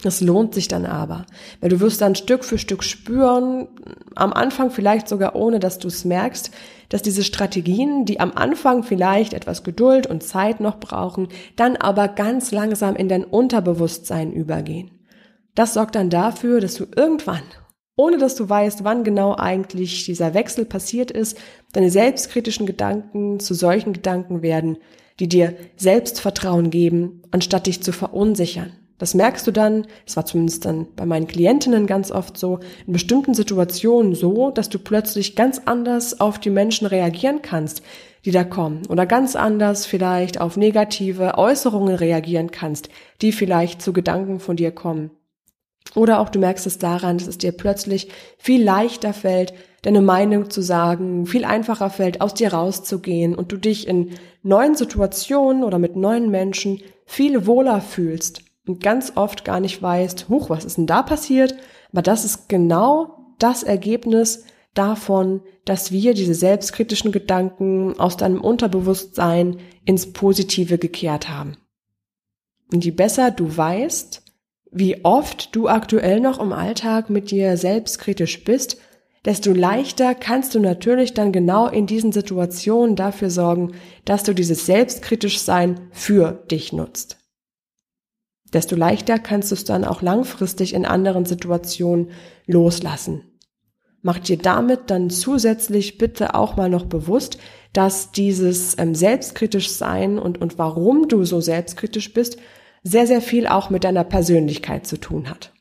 Es 0.05 0.21
lohnt 0.21 0.53
sich 0.53 0.67
dann 0.67 0.85
aber, 0.85 1.25
weil 1.61 1.69
du 1.69 1.79
wirst 1.79 2.01
dann 2.01 2.15
Stück 2.15 2.45
für 2.45 2.57
Stück 2.57 2.83
spüren, 2.83 3.67
am 4.15 4.33
Anfang 4.33 4.71
vielleicht 4.71 5.07
sogar 5.07 5.35
ohne, 5.35 5.59
dass 5.59 5.79
du 5.79 5.87
es 5.87 6.05
merkst, 6.05 6.51
dass 6.89 7.01
diese 7.01 7.23
Strategien, 7.23 8.05
die 8.05 8.19
am 8.19 8.31
Anfang 8.33 8.83
vielleicht 8.83 9.33
etwas 9.33 9.63
Geduld 9.63 10.07
und 10.07 10.23
Zeit 10.23 10.59
noch 10.59 10.79
brauchen, 10.79 11.29
dann 11.55 11.75
aber 11.75 12.07
ganz 12.07 12.51
langsam 12.51 12.95
in 12.95 13.09
dein 13.09 13.23
Unterbewusstsein 13.23 14.31
übergehen. 14.31 14.91
Das 15.55 15.73
sorgt 15.73 15.95
dann 15.95 16.09
dafür, 16.09 16.59
dass 16.59 16.75
du 16.75 16.85
irgendwann 16.95 17.43
ohne 17.97 18.17
dass 18.17 18.35
du 18.35 18.47
weißt, 18.47 18.83
wann 18.83 19.03
genau 19.03 19.35
eigentlich 19.35 20.05
dieser 20.05 20.33
Wechsel 20.33 20.65
passiert 20.65 21.11
ist, 21.11 21.37
deine 21.71 21.89
selbstkritischen 21.89 22.65
Gedanken 22.65 23.39
zu 23.39 23.53
solchen 23.53 23.93
Gedanken 23.93 24.41
werden, 24.41 24.77
die 25.19 25.29
dir 25.29 25.55
Selbstvertrauen 25.77 26.71
geben, 26.71 27.21
anstatt 27.31 27.67
dich 27.67 27.81
zu 27.81 27.93
verunsichern. 27.93 28.73
Das 28.97 29.13
merkst 29.13 29.45
du 29.45 29.51
dann, 29.51 29.87
es 30.05 30.15
war 30.15 30.25
zumindest 30.25 30.63
dann 30.63 30.87
bei 30.95 31.05
meinen 31.05 31.27
Klientinnen 31.27 31.85
ganz 31.85 32.11
oft 32.11 32.37
so, 32.37 32.59
in 32.87 32.93
bestimmten 32.93 33.33
Situationen 33.33 34.15
so, 34.15 34.51
dass 34.51 34.69
du 34.69 34.79
plötzlich 34.79 35.35
ganz 35.35 35.61
anders 35.65 36.21
auf 36.21 36.39
die 36.39 36.49
Menschen 36.49 36.87
reagieren 36.87 37.41
kannst, 37.41 37.81
die 38.23 38.31
da 38.31 38.45
kommen, 38.45 38.83
oder 38.87 39.05
ganz 39.05 39.35
anders 39.35 39.85
vielleicht 39.85 40.39
auf 40.39 40.55
negative 40.55 41.37
Äußerungen 41.37 41.95
reagieren 41.95 42.51
kannst, 42.51 42.89
die 43.21 43.33
vielleicht 43.33 43.81
zu 43.81 43.91
Gedanken 43.91 44.39
von 44.39 44.55
dir 44.55 44.71
kommen. 44.71 45.11
Oder 45.93 46.19
auch 46.19 46.29
du 46.29 46.39
merkst 46.39 46.65
es 46.65 46.77
daran, 46.77 47.17
dass 47.17 47.27
es 47.27 47.37
dir 47.37 47.51
plötzlich 47.51 48.09
viel 48.37 48.63
leichter 48.63 49.13
fällt, 49.13 49.53
deine 49.83 50.01
Meinung 50.01 50.49
zu 50.49 50.61
sagen, 50.61 51.27
viel 51.27 51.45
einfacher 51.45 51.89
fällt, 51.89 52.21
aus 52.21 52.33
dir 52.33 52.53
rauszugehen 52.53 53.35
und 53.35 53.51
du 53.51 53.57
dich 53.57 53.87
in 53.87 54.11
neuen 54.41 54.75
Situationen 54.75 55.63
oder 55.63 55.79
mit 55.79 55.95
neuen 55.95 56.31
Menschen 56.31 56.81
viel 57.05 57.45
wohler 57.45 57.81
fühlst 57.81 58.44
ganz 58.79 59.13
oft 59.15 59.45
gar 59.45 59.59
nicht 59.59 59.81
weißt, 59.81 60.29
huch, 60.29 60.49
was 60.49 60.65
ist 60.65 60.77
denn 60.77 60.87
da 60.87 61.03
passiert? 61.03 61.55
Aber 61.91 62.01
das 62.01 62.25
ist 62.25 62.49
genau 62.49 63.35
das 63.39 63.63
Ergebnis 63.63 64.45
davon, 64.73 65.41
dass 65.65 65.91
wir 65.91 66.13
diese 66.13 66.33
selbstkritischen 66.33 67.11
Gedanken 67.11 67.99
aus 67.99 68.17
deinem 68.17 68.41
Unterbewusstsein 68.41 69.57
ins 69.85 70.11
Positive 70.13 70.77
gekehrt 70.77 71.29
haben. 71.29 71.57
Und 72.71 72.83
je 72.83 72.91
besser 72.91 73.31
du 73.31 73.55
weißt, 73.55 74.23
wie 74.71 75.05
oft 75.05 75.55
du 75.55 75.69
aktuell 75.69 76.19
noch 76.19 76.39
im 76.39 76.51
Alltag 76.51 77.09
mit 77.09 77.31
dir 77.31 77.55
selbstkritisch 77.55 78.43
bist, 78.43 78.77
desto 79.23 79.53
leichter 79.53 80.13
kannst 80.13 80.53
du 80.53 80.59
natürlich 80.59 81.13
dann 81.13 81.31
genau 81.31 81.67
in 81.67 81.87
diesen 81.87 82.11
Situationen 82.11 82.95
dafür 82.95 83.29
sorgen, 83.29 83.73
dass 84.03 84.23
du 84.23 84.33
dieses 84.33 84.65
selbstkritisch 84.65 85.39
Sein 85.39 85.89
für 85.91 86.43
dich 86.51 86.73
nutzt. 86.73 87.24
Desto 88.55 88.77
leichter 88.77 89.19
kannst 89.19 89.51
du 89.51 89.55
es 89.55 89.65
dann 89.65 89.83
auch 89.83 90.01
langfristig 90.01 90.73
in 90.73 90.85
anderen 90.85 91.25
Situationen 91.25 92.11
loslassen. 92.47 93.23
Mach 94.01 94.17
dir 94.17 94.37
damit 94.37 94.89
dann 94.91 95.09
zusätzlich 95.09 95.97
bitte 95.97 96.35
auch 96.35 96.55
mal 96.55 96.69
noch 96.69 96.85
bewusst, 96.85 97.37
dass 97.73 98.13
dieses 98.13 98.77
ähm, 98.79 98.95
selbstkritisch 98.95 99.71
Sein 99.71 100.17
und, 100.17 100.39
und 100.39 100.57
warum 100.57 101.09
du 101.09 101.25
so 101.25 101.41
selbstkritisch 101.41 102.13
bist, 102.13 102.37
sehr, 102.81 103.07
sehr 103.07 103.19
viel 103.19 103.45
auch 103.45 103.69
mit 103.69 103.83
deiner 103.83 104.05
Persönlichkeit 104.05 104.87
zu 104.87 104.97
tun 104.97 105.29
hat. 105.29 105.51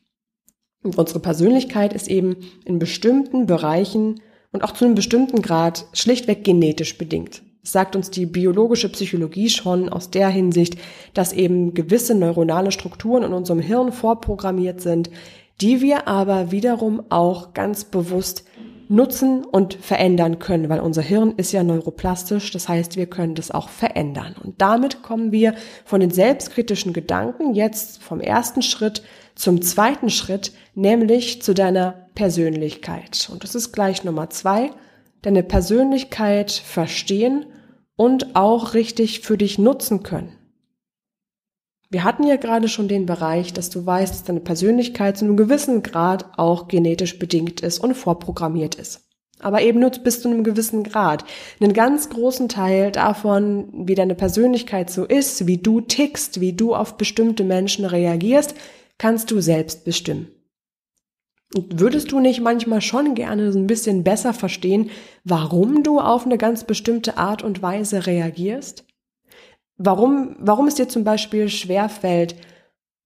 Und 0.81 0.97
unsere 0.97 1.19
Persönlichkeit 1.19 1.91
ist 1.91 2.07
eben 2.07 2.37
in 2.63 2.79
bestimmten 2.79 3.45
Bereichen 3.45 4.21
und 4.53 4.63
auch 4.63 4.71
zu 4.71 4.85
einem 4.85 4.95
bestimmten 4.95 5.41
Grad 5.41 5.87
schlichtweg 5.91 6.45
genetisch 6.45 6.97
bedingt. 6.97 7.41
Sagt 7.67 7.95
uns 7.95 8.11
die 8.11 8.27
biologische 8.27 8.89
Psychologie 8.89 9.49
schon 9.49 9.89
aus 9.89 10.11
der 10.11 10.29
Hinsicht, 10.29 10.77
dass 11.13 11.33
eben 11.33 11.73
gewisse 11.73 12.13
neuronale 12.13 12.71
Strukturen 12.71 13.23
in 13.23 13.33
unserem 13.33 13.59
Hirn 13.59 13.91
vorprogrammiert 13.91 14.81
sind, 14.81 15.09
die 15.61 15.81
wir 15.81 16.07
aber 16.07 16.51
wiederum 16.51 17.03
auch 17.09 17.53
ganz 17.53 17.83
bewusst 17.85 18.45
nutzen 18.87 19.43
und 19.43 19.73
verändern 19.73 20.37
können, 20.37 20.69
weil 20.69 20.79
unser 20.79 21.01
Hirn 21.01 21.33
ist 21.37 21.51
ja 21.51 21.63
neuroplastisch, 21.63 22.51
das 22.51 22.69
heißt, 22.69 22.97
wir 22.97 23.07
können 23.07 23.33
das 23.33 23.49
auch 23.49 23.69
verändern. 23.69 24.35
Und 24.43 24.61
damit 24.61 25.01
kommen 25.01 25.31
wir 25.31 25.55
von 25.85 26.01
den 26.01 26.11
selbstkritischen 26.11 26.93
Gedanken 26.93 27.55
jetzt 27.55 28.03
vom 28.03 28.21
ersten 28.21 28.61
Schritt 28.61 29.01
zum 29.33 29.61
zweiten 29.61 30.09
Schritt, 30.09 30.51
nämlich 30.75 31.41
zu 31.41 31.53
deiner 31.53 32.09
Persönlichkeit. 32.13 33.27
Und 33.31 33.43
das 33.43 33.55
ist 33.55 33.71
gleich 33.71 34.03
Nummer 34.03 34.29
zwei, 34.29 34.69
deine 35.23 35.41
Persönlichkeit 35.41 36.51
verstehen 36.51 37.47
und 37.95 38.35
auch 38.35 38.73
richtig 38.73 39.21
für 39.21 39.37
dich 39.37 39.57
nutzen 39.57 40.03
können. 40.03 40.35
Wir 41.89 42.03
hatten 42.03 42.23
ja 42.23 42.35
gerade 42.35 42.67
schon 42.67 42.87
den 42.87 43.05
Bereich, 43.05 43.53
dass 43.53 43.69
du 43.69 43.85
weißt, 43.85 44.13
dass 44.13 44.23
deine 44.23 44.39
Persönlichkeit 44.39 45.17
zu 45.17 45.25
einem 45.25 45.37
gewissen 45.37 45.83
Grad 45.83 46.37
auch 46.37 46.67
genetisch 46.67 47.19
bedingt 47.19 47.61
ist 47.61 47.79
und 47.79 47.93
vorprogrammiert 47.93 48.75
ist. 48.75 49.01
Aber 49.39 49.61
eben 49.61 49.79
nur 49.79 49.91
bis 49.91 50.21
zu 50.21 50.29
einem 50.29 50.43
gewissen 50.43 50.83
Grad. 50.83 51.25
Einen 51.59 51.73
ganz 51.73 52.09
großen 52.09 52.49
Teil 52.49 52.91
davon, 52.91 53.85
wie 53.87 53.95
deine 53.95 54.15
Persönlichkeit 54.15 54.89
so 54.89 55.05
ist, 55.05 55.45
wie 55.45 55.57
du 55.57 55.81
tickst, 55.81 56.41
wie 56.41 56.53
du 56.53 56.73
auf 56.73 56.97
bestimmte 56.97 57.43
Menschen 57.43 57.85
reagierst, 57.85 58.55
kannst 58.97 59.31
du 59.31 59.41
selbst 59.41 59.85
bestimmen. 59.85 60.34
Und 61.55 61.79
würdest 61.79 62.11
du 62.11 62.19
nicht 62.19 62.41
manchmal 62.41 62.81
schon 62.81 63.15
gerne 63.15 63.51
so 63.51 63.59
ein 63.59 63.67
bisschen 63.67 64.03
besser 64.03 64.33
verstehen, 64.33 64.89
warum 65.23 65.83
du 65.83 65.99
auf 65.99 66.25
eine 66.25 66.37
ganz 66.37 66.65
bestimmte 66.65 67.17
Art 67.17 67.43
und 67.43 67.61
Weise 67.61 68.05
reagierst? 68.05 68.85
warum, 69.77 70.35
warum 70.39 70.67
es 70.67 70.75
dir 70.75 70.87
zum 70.87 71.03
Beispiel 71.03 71.49
schwerfällt, 71.49 72.35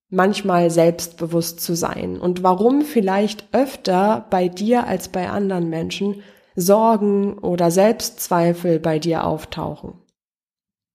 manchmal 0.10 0.72
selbstbewusst 0.72 1.60
zu 1.60 1.76
sein 1.76 2.20
und 2.20 2.42
warum 2.42 2.82
vielleicht 2.82 3.48
öfter 3.54 4.26
bei 4.30 4.48
dir 4.48 4.88
als 4.88 5.10
bei 5.10 5.30
anderen 5.30 5.70
Menschen 5.70 6.24
Sorgen 6.56 7.38
oder 7.38 7.72
Selbstzweifel 7.72 8.80
bei 8.80 9.00
dir 9.00 9.24
auftauchen. 9.24 9.94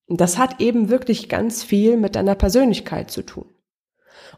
Und 0.07 0.21
das 0.21 0.37
hat 0.37 0.61
eben 0.61 0.89
wirklich 0.89 1.29
ganz 1.29 1.63
viel 1.63 1.97
mit 1.97 2.15
deiner 2.15 2.35
Persönlichkeit 2.35 3.09
zu 3.09 3.23
tun. 3.23 3.45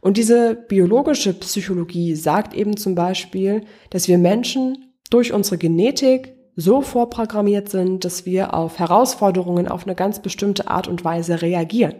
Und 0.01 0.17
diese 0.17 0.55
biologische 0.55 1.33
Psychologie 1.33 2.15
sagt 2.15 2.53
eben 2.53 2.77
zum 2.77 2.95
Beispiel, 2.95 3.61
dass 3.89 4.07
wir 4.07 4.17
Menschen 4.17 4.93
durch 5.09 5.33
unsere 5.33 5.57
Genetik 5.57 6.33
so 6.55 6.81
vorprogrammiert 6.81 7.69
sind, 7.69 8.03
dass 8.03 8.25
wir 8.25 8.53
auf 8.53 8.79
Herausforderungen 8.79 9.67
auf 9.67 9.85
eine 9.85 9.95
ganz 9.95 10.21
bestimmte 10.21 10.69
Art 10.69 10.87
und 10.87 11.05
Weise 11.05 11.41
reagieren. 11.41 11.95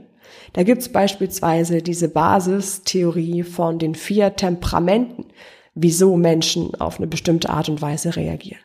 Da 0.54 0.64
gibt's 0.64 0.90
beispielsweise 0.90 1.82
diese 1.82 2.10
Basistheorie 2.10 3.44
von 3.44 3.80
den 3.80 3.96
vier 3.96 4.36
Temperamenten, 4.36 5.26
wieso 5.76 6.18
Menschen 6.18 6.74
auf 6.76 6.98
eine 6.98 7.08
bestimmte 7.08 7.50
Art 7.50 7.70
und 7.70 7.82
Weise 7.82 8.16
reagieren. 8.16 8.62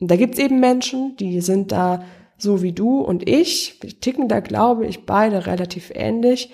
Und 0.00 0.10
da 0.10 0.16
gibt's 0.16 0.38
eben 0.38 0.60
Menschen, 0.60 1.16
die 1.16 1.40
sind 1.42 1.72
da 1.72 2.04
so 2.38 2.62
wie 2.62 2.72
du 2.72 3.00
und 3.00 3.28
ich, 3.28 3.76
wir 3.82 4.00
ticken 4.00 4.28
da, 4.28 4.40
glaube 4.40 4.86
ich, 4.86 5.04
beide 5.04 5.46
relativ 5.46 5.92
ähnlich, 5.94 6.50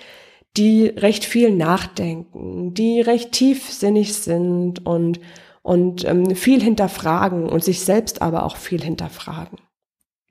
die 0.57 0.87
recht 0.87 1.25
viel 1.25 1.51
nachdenken, 1.51 2.75
die 2.75 3.01
recht 3.01 3.33
tiefsinnig 3.33 4.15
sind 4.15 4.85
und 4.87 5.21
und 5.63 6.05
ähm, 6.05 6.37
viel 6.37 6.63
hinterfragen 6.63 7.49
und 7.49 7.65
sich 7.65 7.81
selbst 7.81 8.23
aber 8.23 8.45
auch 8.45 8.57
viel 8.57 8.81
hinterfragen. 8.81 9.59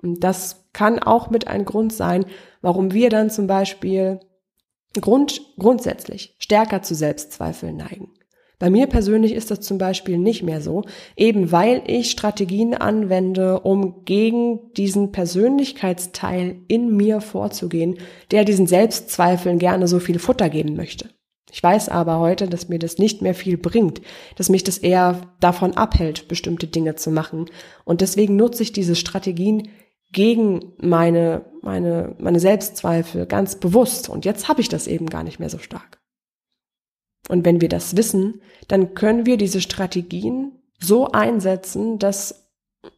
Und 0.02 0.24
das 0.24 0.70
kann 0.72 0.98
auch 0.98 1.30
mit 1.30 1.48
ein 1.48 1.66
Grund 1.66 1.92
sein, 1.92 2.26
warum 2.62 2.94
wir 2.94 3.10
dann 3.10 3.30
zum 3.30 3.46
Beispiel 3.46 4.22
Grund, 4.94 5.42
grundsätzlich 5.60 6.36
stärker 6.40 6.84
zu 6.84 6.96
Selbstzweifeln 6.96 7.76
neigen. 7.76 8.14
Bei 8.60 8.70
mir 8.70 8.88
persönlich 8.88 9.34
ist 9.34 9.52
das 9.52 9.62
zum 9.62 9.78
Beispiel 9.78 10.18
nicht 10.18 10.44
mehr 10.44 10.62
so, 10.62 10.84
eben 11.16 11.52
weil 11.52 11.84
ich 11.88 12.12
Strategien 12.12 12.74
anwende, 12.74 13.60
um 13.60 14.06
gegen 14.06 14.74
diesen 14.74 15.12
Persönlichkeitsteil 15.12 16.58
in 16.68 16.96
mir 16.96 17.22
vorzugehen, 17.22 17.98
der 18.32 18.46
diesen 18.46 18.68
Selbstzweifeln 18.68 19.60
gerne 19.60 19.88
so 19.88 20.00
viel 20.00 20.20
Futter 20.20 20.50
geben 20.50 20.76
möchte. 20.76 21.10
Ich 21.52 21.64
weiß 21.64 21.90
aber 21.90 22.20
heute, 22.20 22.48
dass 22.48 22.68
mir 22.68 22.80
das 22.80 22.98
nicht 22.98 23.22
mehr 23.22 23.34
viel 23.34 23.58
bringt, 23.58 24.02
dass 24.36 24.50
mich 24.50 24.64
das 24.64 24.78
eher 24.78 25.22
davon 25.40 25.78
abhält, 25.78 26.28
bestimmte 26.28 26.68
Dinge 26.68 26.96
zu 26.96 27.12
machen. 27.12 27.46
Und 27.86 28.02
deswegen 28.02 28.36
nutze 28.36 28.64
ich 28.64 28.74
diese 28.74 28.96
Strategien 28.96 29.70
gegen 30.12 30.74
meine, 30.82 31.46
meine, 31.62 32.16
meine 32.20 32.40
Selbstzweifel 32.40 33.26
ganz 33.26 33.56
bewusst. 33.56 34.10
Und 34.10 34.26
jetzt 34.26 34.50
habe 34.50 34.62
ich 34.62 34.70
das 34.70 34.88
eben 34.88 35.06
gar 35.06 35.24
nicht 35.24 35.40
mehr 35.40 35.50
so 35.50 35.58
stark. 35.58 36.00
Und 37.30 37.46
wenn 37.46 37.62
wir 37.62 37.70
das 37.70 37.98
wissen, 37.98 38.42
dann 38.68 38.94
können 38.94 39.26
wir 39.26 39.38
diese 39.38 39.62
Strategien 39.62 40.52
so 40.80 41.12
einsetzen, 41.12 42.00
dass 42.00 42.48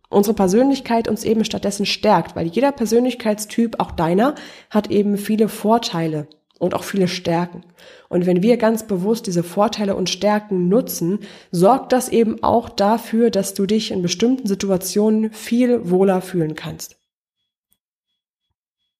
unsere 0.10 0.36
Persönlichkeit 0.36 1.08
uns 1.08 1.24
eben 1.24 1.46
stattdessen 1.46 1.86
stärkt, 1.86 2.36
weil 2.36 2.48
jeder 2.48 2.72
Persönlichkeitstyp, 2.72 3.80
auch 3.80 3.92
deiner, 3.92 4.36
hat 4.70 4.90
eben 4.90 5.18
viele 5.18 5.50
Vorteile 5.50 6.28
und 6.60 6.74
auch 6.74 6.84
viele 6.84 7.08
Stärken. 7.08 7.64
Und 8.10 8.26
wenn 8.26 8.42
wir 8.42 8.58
ganz 8.58 8.88
bewusst 8.88 9.28
diese 9.28 9.44
Vorteile 9.44 9.96
und 9.96 10.10
Stärken 10.10 10.70
nutzen, 10.70 11.20
sorgt 11.52 11.92
das 11.92 12.10
eben 12.10 12.42
auch 12.42 12.70
dafür, 12.70 13.30
dass 13.30 13.54
du 13.54 13.66
dich 13.66 13.92
in 13.92 14.02
bestimmten 14.02 14.48
Situationen 14.48 15.32
viel 15.32 15.90
wohler 15.90 16.22
fühlen 16.22 16.56
kannst. 16.56 16.98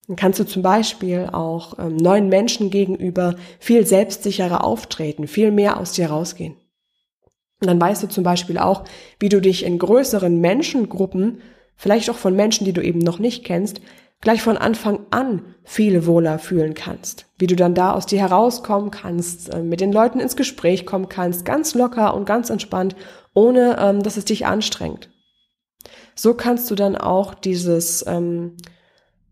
Dann 0.08 0.16
kannst 0.16 0.40
du 0.40 0.44
zum 0.44 0.62
Beispiel 0.62 1.28
auch 1.30 1.78
ähm, 1.78 1.96
neuen 1.96 2.28
Menschen 2.28 2.70
gegenüber 2.70 3.36
viel 3.60 3.86
selbstsicherer 3.86 4.64
auftreten, 4.64 5.28
viel 5.28 5.50
mehr 5.52 5.78
aus 5.78 5.92
dir 5.92 6.08
rausgehen. 6.08 6.56
Und 7.60 7.66
dann 7.68 7.80
weißt 7.80 8.02
du 8.02 8.08
zum 8.08 8.24
Beispiel 8.24 8.58
auch, 8.58 8.84
wie 9.20 9.28
du 9.28 9.40
dich 9.40 9.64
in 9.64 9.78
größeren 9.78 10.40
Menschengruppen, 10.40 11.42
vielleicht 11.76 12.08
auch 12.08 12.16
von 12.16 12.34
Menschen, 12.34 12.64
die 12.64 12.72
du 12.72 12.82
eben 12.82 13.00
noch 13.00 13.18
nicht 13.18 13.44
kennst, 13.44 13.80
gleich 14.20 14.42
von 14.42 14.56
Anfang 14.56 15.00
an 15.10 15.54
viel 15.62 16.06
wohler 16.06 16.38
fühlen 16.38 16.74
kannst. 16.74 17.26
Wie 17.38 17.46
du 17.46 17.54
dann 17.54 17.74
da 17.74 17.92
aus 17.92 18.06
dir 18.06 18.20
herauskommen 18.20 18.90
kannst, 18.90 19.52
äh, 19.52 19.62
mit 19.62 19.80
den 19.80 19.92
Leuten 19.92 20.20
ins 20.20 20.36
Gespräch 20.36 20.86
kommen 20.86 21.08
kannst, 21.08 21.44
ganz 21.44 21.74
locker 21.74 22.14
und 22.14 22.24
ganz 22.24 22.48
entspannt, 22.48 22.96
ohne 23.34 23.76
ähm, 23.78 24.02
dass 24.02 24.16
es 24.16 24.24
dich 24.24 24.46
anstrengt. 24.46 25.10
So 26.14 26.34
kannst 26.34 26.70
du 26.70 26.74
dann 26.74 26.96
auch 26.96 27.34
dieses 27.34 28.04
ähm, 28.06 28.56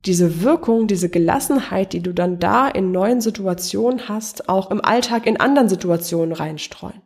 diese 0.07 0.43
Wirkung, 0.43 0.87
diese 0.87 1.09
Gelassenheit, 1.09 1.93
die 1.93 2.01
du 2.01 2.13
dann 2.13 2.39
da 2.39 2.69
in 2.69 2.93
neuen 2.93 3.21
Situationen 3.21 4.09
hast, 4.09 4.49
auch 4.49 4.71
im 4.71 4.85
Alltag 4.85 5.27
in 5.27 5.39
anderen 5.39 5.69
Situationen 5.69 6.33
reinstreuen. 6.33 7.03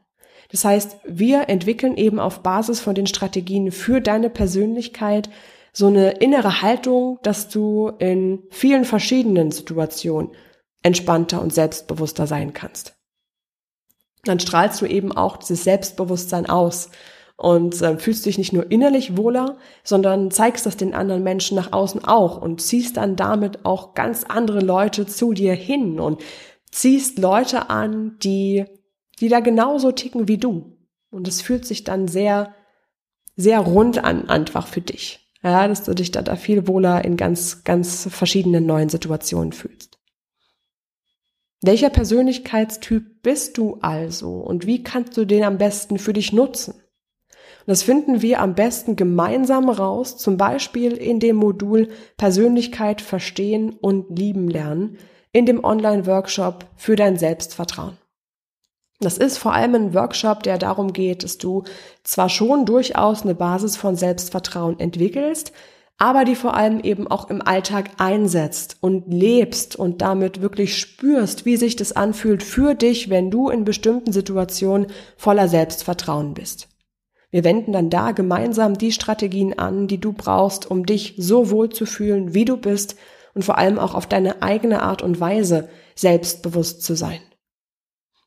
Das 0.51 0.65
heißt, 0.65 0.97
wir 1.07 1.49
entwickeln 1.49 1.97
eben 1.97 2.19
auf 2.19 2.41
Basis 2.41 2.81
von 2.81 2.95
den 2.95 3.07
Strategien 3.07 3.71
für 3.71 4.01
deine 4.01 4.31
Persönlichkeit 4.31 5.31
so 5.73 5.87
eine 5.87 6.11
innere 6.13 6.63
Haltung, 6.63 7.19
dass 7.23 7.49
du 7.49 7.93
in 7.99 8.43
vielen 8.51 8.85
verschiedenen 8.85 9.53
Situationen 9.53 10.33
entspannter 10.83 11.41
und 11.41 11.55
selbstbewusster 11.55 12.27
sein 12.27 12.53
kannst. 12.53 12.97
Dann 14.25 14.41
strahlst 14.41 14.81
du 14.83 14.87
eben 14.87 15.13
auch 15.13 15.37
dieses 15.37 15.65
Selbstbewusstsein 15.65 16.47
aus 16.47 16.91
und 17.41 17.81
äh, 17.81 17.97
fühlst 17.97 18.27
dich 18.27 18.37
nicht 18.37 18.53
nur 18.53 18.71
innerlich 18.71 19.17
wohler, 19.17 19.57
sondern 19.83 20.31
zeigst 20.31 20.67
das 20.67 20.77
den 20.77 20.93
anderen 20.93 21.23
Menschen 21.23 21.55
nach 21.55 21.73
außen 21.73 22.05
auch 22.05 22.39
und 22.41 22.61
ziehst 22.61 22.99
dann 22.99 23.17
damit 23.17 23.65
auch 23.65 23.95
ganz 23.95 24.25
andere 24.25 24.61
Leute 24.61 25.07
zu 25.07 25.33
dir 25.33 25.55
hin 25.55 25.99
und 26.01 26.21
ziehst 26.71 27.19
Leute 27.19 27.71
an, 27.71 28.19
die, 28.23 28.67
die 29.21 29.29
da 29.29 29.41
genauso 29.41 29.91
ticken 29.91 30.29
wie 30.29 30.37
du. 30.37 30.77
Und 31.11 31.27
es 31.27 31.41
fühlt 31.41 31.65
sich 31.65 31.83
dann 31.83 32.09
sehr, 32.09 32.55
sehr 33.37 33.61
rund 33.61 34.05
an, 34.05 34.29
einfach 34.29 34.67
für 34.67 34.83
dich. 34.83 35.33
Ja, 35.43 35.67
dass 35.67 35.85
du 35.85 35.95
dich 35.95 36.11
da, 36.11 36.21
da 36.21 36.37
viel 36.37 36.69
wohler 36.69 37.03
in 37.07 37.17
ganz, 37.17 37.65
ganz 37.65 38.07
verschiedenen 38.11 38.67
neuen 38.67 38.91
Situationen 38.91 39.53
fühlst. 39.53 39.99
Welcher 41.63 41.89
Persönlichkeitstyp 41.89 43.23
bist 43.23 43.57
du 43.57 43.79
also 43.81 44.33
und 44.33 44.67
wie 44.67 44.83
kannst 44.83 45.17
du 45.17 45.25
den 45.25 45.45
am 45.45 45.57
besten 45.57 45.99
für 45.99 46.13
dich 46.13 46.35
nutzen? 46.35 46.75
Das 47.67 47.83
finden 47.83 48.23
wir 48.23 48.41
am 48.41 48.55
besten 48.55 48.97
gemeinsam 48.97 49.69
raus, 49.69 50.17
zum 50.17 50.37
Beispiel 50.37 50.93
in 50.93 51.21
dem 51.21 51.37
Modul 51.37 51.89
Persönlichkeit 52.17 53.01
verstehen 53.01 53.77
und 53.81 54.19
lieben 54.19 54.49
lernen, 54.49 54.99
in 55.33 55.47
dem 55.47 55.63
Online-Workshop 55.63 56.67
für 56.77 56.97
dein 56.97 57.17
Selbstvertrauen. 57.17 57.97
Das 59.01 59.17
ist 59.17 59.39
vor 59.39 59.55
allem 59.55 59.75
ein 59.75 59.95
Workshop, 59.95 60.43
der 60.43 60.59
darum 60.59 60.93
geht, 60.93 61.25
dass 61.25 61.39
du 61.39 61.65
zwar 62.05 62.29
schon 62.29 62.67
durchaus 62.67 63.23
eine 63.23 63.35
Basis 63.35 63.77
von 63.77 63.97
Selbstvertrauen 63.97 64.79
entwickelst, 64.79 65.53
aber 65.97 66.25
die 66.25 66.35
vor 66.35 66.55
allem 66.55 66.81
eben 66.81 67.09
auch 67.09 67.29
im 67.31 67.43
Alltag 67.43 67.91
einsetzt 67.99 68.79
und 68.81 69.13
lebst 69.13 69.77
und 69.77 70.01
damit 70.01 70.43
wirklich 70.43 70.79
spürst, 70.79 71.45
wie 71.45 71.57
sich 71.57 71.77
das 71.77 71.93
anfühlt 71.93 72.43
für 72.43 72.75
dich, 72.75 73.11
wenn 73.11 73.31
du 73.31 73.49
in 73.49 73.65
bestimmten 73.65 74.13
Situationen 74.13 74.87
voller 75.17 75.49
Selbstvertrauen 75.49 76.35
bist. 76.35 76.69
Wir 77.31 77.45
wenden 77.45 77.73
dann 77.73 77.91
da 77.91 78.13
gemeinsam 78.13 78.77
die 78.77 78.93
Strategien 78.93 79.59
an, 79.59 79.87
die 79.87 79.99
du 79.99 80.13
brauchst, 80.13 80.71
um 80.71 80.85
dich 80.85 81.15
so 81.17 81.51
wohl 81.51 81.71
zu 81.71 81.87
fühlen, 81.87 82.35
wie 82.35 82.45
du 82.45 82.57
bist 82.57 82.97
und 83.35 83.45
vor 83.45 83.59
allem 83.59 83.79
auch 83.79 83.95
auf 83.95 84.07
deine 84.07 84.43
eigene 84.43 84.83
Art 84.83 85.03
und 85.03 85.21
Weise 85.21 85.69
selbstbewusst 85.95 86.83
zu 86.83 86.95
sein. 86.95 87.21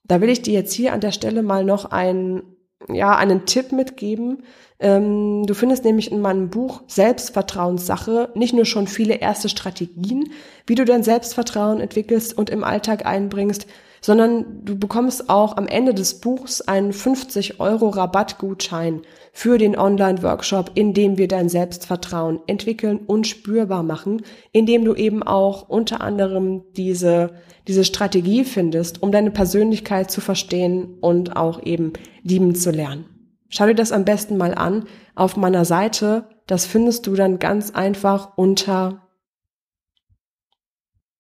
Da 0.06 0.22
will 0.22 0.30
ich 0.30 0.42
dir 0.42 0.54
jetzt 0.54 0.74
hier 0.74 0.94
an 0.94 1.02
der 1.02 1.12
Stelle 1.12 1.44
mal 1.44 1.64
noch 1.64 1.86
einen, 1.86 2.44
ja, 2.90 3.16
einen 3.16 3.46
Tipp 3.46 3.72
mitgeben. 3.72 4.44
Ähm, 4.80 5.46
du 5.46 5.54
findest 5.54 5.86
nämlich 5.86 6.12
in 6.12 6.22
meinem 6.22 6.50
Buch 6.50 6.84
Selbstvertrauenssache 6.88 8.30
nicht 8.36 8.54
nur 8.54 8.66
schon 8.66 8.88
viele 8.88 9.16
erste 9.16 9.50
Strategien, 9.50 10.32
wie 10.68 10.76
du 10.76 10.86
dein 10.86 11.04
Selbstvertrauen 11.04 11.80
entwickelst 11.80 12.38
und 12.38 12.50
im 12.50 12.64
Alltag 12.64 13.06
einbringst, 13.06 13.68
sondern 14.04 14.66
du 14.66 14.78
bekommst 14.78 15.30
auch 15.30 15.56
am 15.56 15.66
Ende 15.66 15.94
des 15.94 16.20
Buchs 16.20 16.60
einen 16.60 16.92
50 16.92 17.62
Euro 17.62 17.88
Rabattgutschein 17.88 19.02
für 19.32 19.58
den 19.58 19.78
Online-Workshop, 19.78 20.72
in 20.76 20.94
dem 20.94 21.18
wir 21.18 21.30
dein 21.30 21.48
Selbstvertrauen 21.48 22.42
entwickeln 22.46 23.00
und 23.08 23.28
spürbar 23.28 23.82
machen, 23.82 24.24
in 24.52 24.66
dem 24.66 24.84
du 24.84 24.94
eben 24.94 25.24
auch 25.24 25.70
unter 25.70 26.02
anderem 26.02 26.64
diese, 26.76 27.32
diese 27.70 27.86
Strategie 27.86 28.44
findest, 28.44 29.02
um 29.02 29.14
deine 29.14 29.32
Persönlichkeit 29.32 30.12
zu 30.12 30.20
verstehen 30.20 30.98
und 31.00 31.38
auch 31.38 31.64
eben 31.64 31.94
lieben 32.24 32.56
zu 32.56 32.72
lernen. 32.72 33.13
Schau 33.56 33.68
dir 33.68 33.76
das 33.76 33.92
am 33.92 34.04
besten 34.04 34.36
mal 34.36 34.56
an 34.56 34.88
auf 35.14 35.38
meiner 35.38 35.64
Seite. 35.64 36.28
Das 36.48 36.66
findest 36.66 37.06
du 37.06 37.14
dann 37.14 37.38
ganz 37.38 37.70
einfach 37.70 38.36
unter 38.36 39.04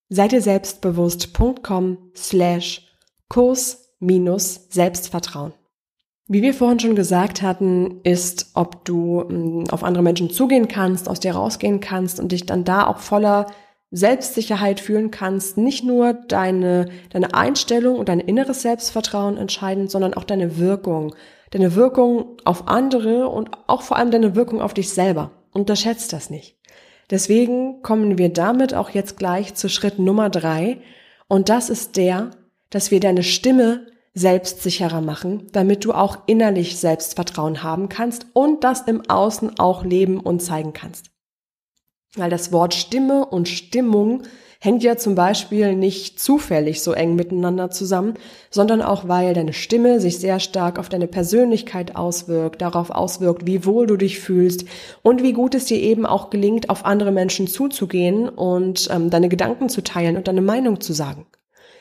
Seid 0.09 0.33
ihr 0.33 0.41
selbstbewusst.com 0.41 2.11
slash 2.15 2.87
Kurs 3.29 3.95
minus 3.99 4.67
Selbstvertrauen. 4.71 5.53
Wie 6.27 6.41
wir 6.41 6.55
vorhin 6.55 6.79
schon 6.79 6.95
gesagt 6.95 7.43
hatten, 7.43 8.01
ist, 8.03 8.51
ob 8.55 8.83
du 8.83 9.21
mm, 9.21 9.69
auf 9.69 9.83
andere 9.83 10.01
Menschen 10.01 10.31
zugehen 10.31 10.67
kannst, 10.67 11.07
aus 11.09 11.19
dir 11.19 11.35
rausgehen 11.35 11.81
kannst 11.81 12.19
und 12.19 12.31
dich 12.31 12.47
dann 12.47 12.63
da 12.63 12.87
auch 12.87 12.97
voller 12.97 13.45
Selbstsicherheit 13.91 14.79
fühlen 14.79 15.11
kannst, 15.11 15.57
nicht 15.57 15.83
nur 15.83 16.13
deine, 16.13 16.89
deine 17.11 17.35
Einstellung 17.35 17.99
und 17.99 18.09
dein 18.09 18.19
inneres 18.19 18.63
Selbstvertrauen 18.63 19.37
entscheidend, 19.37 19.91
sondern 19.91 20.15
auch 20.15 20.23
deine 20.23 20.57
Wirkung. 20.57 21.13
Deine 21.53 21.75
Wirkung 21.75 22.37
auf 22.45 22.67
andere 22.67 23.29
und 23.29 23.51
auch 23.67 23.83
vor 23.83 23.97
allem 23.97 24.09
deine 24.09 24.35
Wirkung 24.35 24.59
auf 24.59 24.73
dich 24.73 24.89
selber. 24.89 25.29
Unterschätzt 25.51 26.11
das 26.11 26.31
nicht. 26.31 26.57
Deswegen 27.11 27.83
kommen 27.83 28.17
wir 28.17 28.29
damit 28.29 28.73
auch 28.73 28.89
jetzt 28.89 29.17
gleich 29.17 29.53
zu 29.53 29.69
Schritt 29.69 29.99
Nummer 29.99 30.31
drei. 30.31 30.81
Und 31.27 31.49
das 31.49 31.69
ist 31.69 31.95
der, 31.95 32.31
dass 32.71 32.89
wir 32.89 32.99
deine 32.99 33.21
Stimme 33.21 33.85
selbstsicherer 34.15 35.01
machen, 35.01 35.45
damit 35.51 35.85
du 35.85 35.93
auch 35.93 36.23
innerlich 36.25 36.79
Selbstvertrauen 36.79 37.61
haben 37.61 37.87
kannst 37.87 38.25
und 38.33 38.63
das 38.63 38.81
im 38.87 39.07
Außen 39.07 39.59
auch 39.59 39.83
leben 39.85 40.19
und 40.19 40.41
zeigen 40.41 40.73
kannst. 40.73 41.11
Weil 42.15 42.31
das 42.31 42.51
Wort 42.51 42.73
Stimme 42.73 43.27
und 43.27 43.47
Stimmung 43.47 44.23
hängt 44.63 44.82
ja 44.82 44.95
zum 44.95 45.13
Beispiel 45.13 45.76
nicht 45.76 46.21
zufällig 46.21 46.82
so 46.82 46.93
eng 46.93 47.15
miteinander 47.15 47.69
zusammen, 47.69 48.13
sondern 48.49 48.82
auch 48.82 49.10
weil 49.10 49.34
deine 49.34 49.52
Stimme 49.52 49.99
sich 49.99 50.19
sehr 50.19 50.39
stark 50.39 50.80
auf 50.80 50.88
deine 50.88 51.08
Persönlichkeit 51.08 51.97
auswirkt, 51.97 52.62
darauf 52.62 52.89
auswirkt, 52.89 53.45
wie 53.45 53.65
wohl 53.65 53.88
du 53.88 53.97
dich 53.97 54.21
fühlst 54.21 54.63
und 55.02 55.21
wie 55.21 55.34
gut 55.34 55.54
es 55.54 55.65
dir 55.65 55.82
eben 55.82 56.06
auch 56.06 56.30
gelingt, 56.30 56.69
auf 56.69 56.86
andere 56.86 57.12
Menschen 57.12 57.47
zuzugehen 57.47 58.30
und 58.30 58.88
ähm, 58.89 59.10
deine 59.10 59.28
Gedanken 59.28 59.67
zu 59.67 59.84
teilen 59.84 60.15
und 60.15 60.30
deine 60.30 60.41
Meinung 60.41 60.80
zu 60.80 60.93
sagen. 60.93 61.26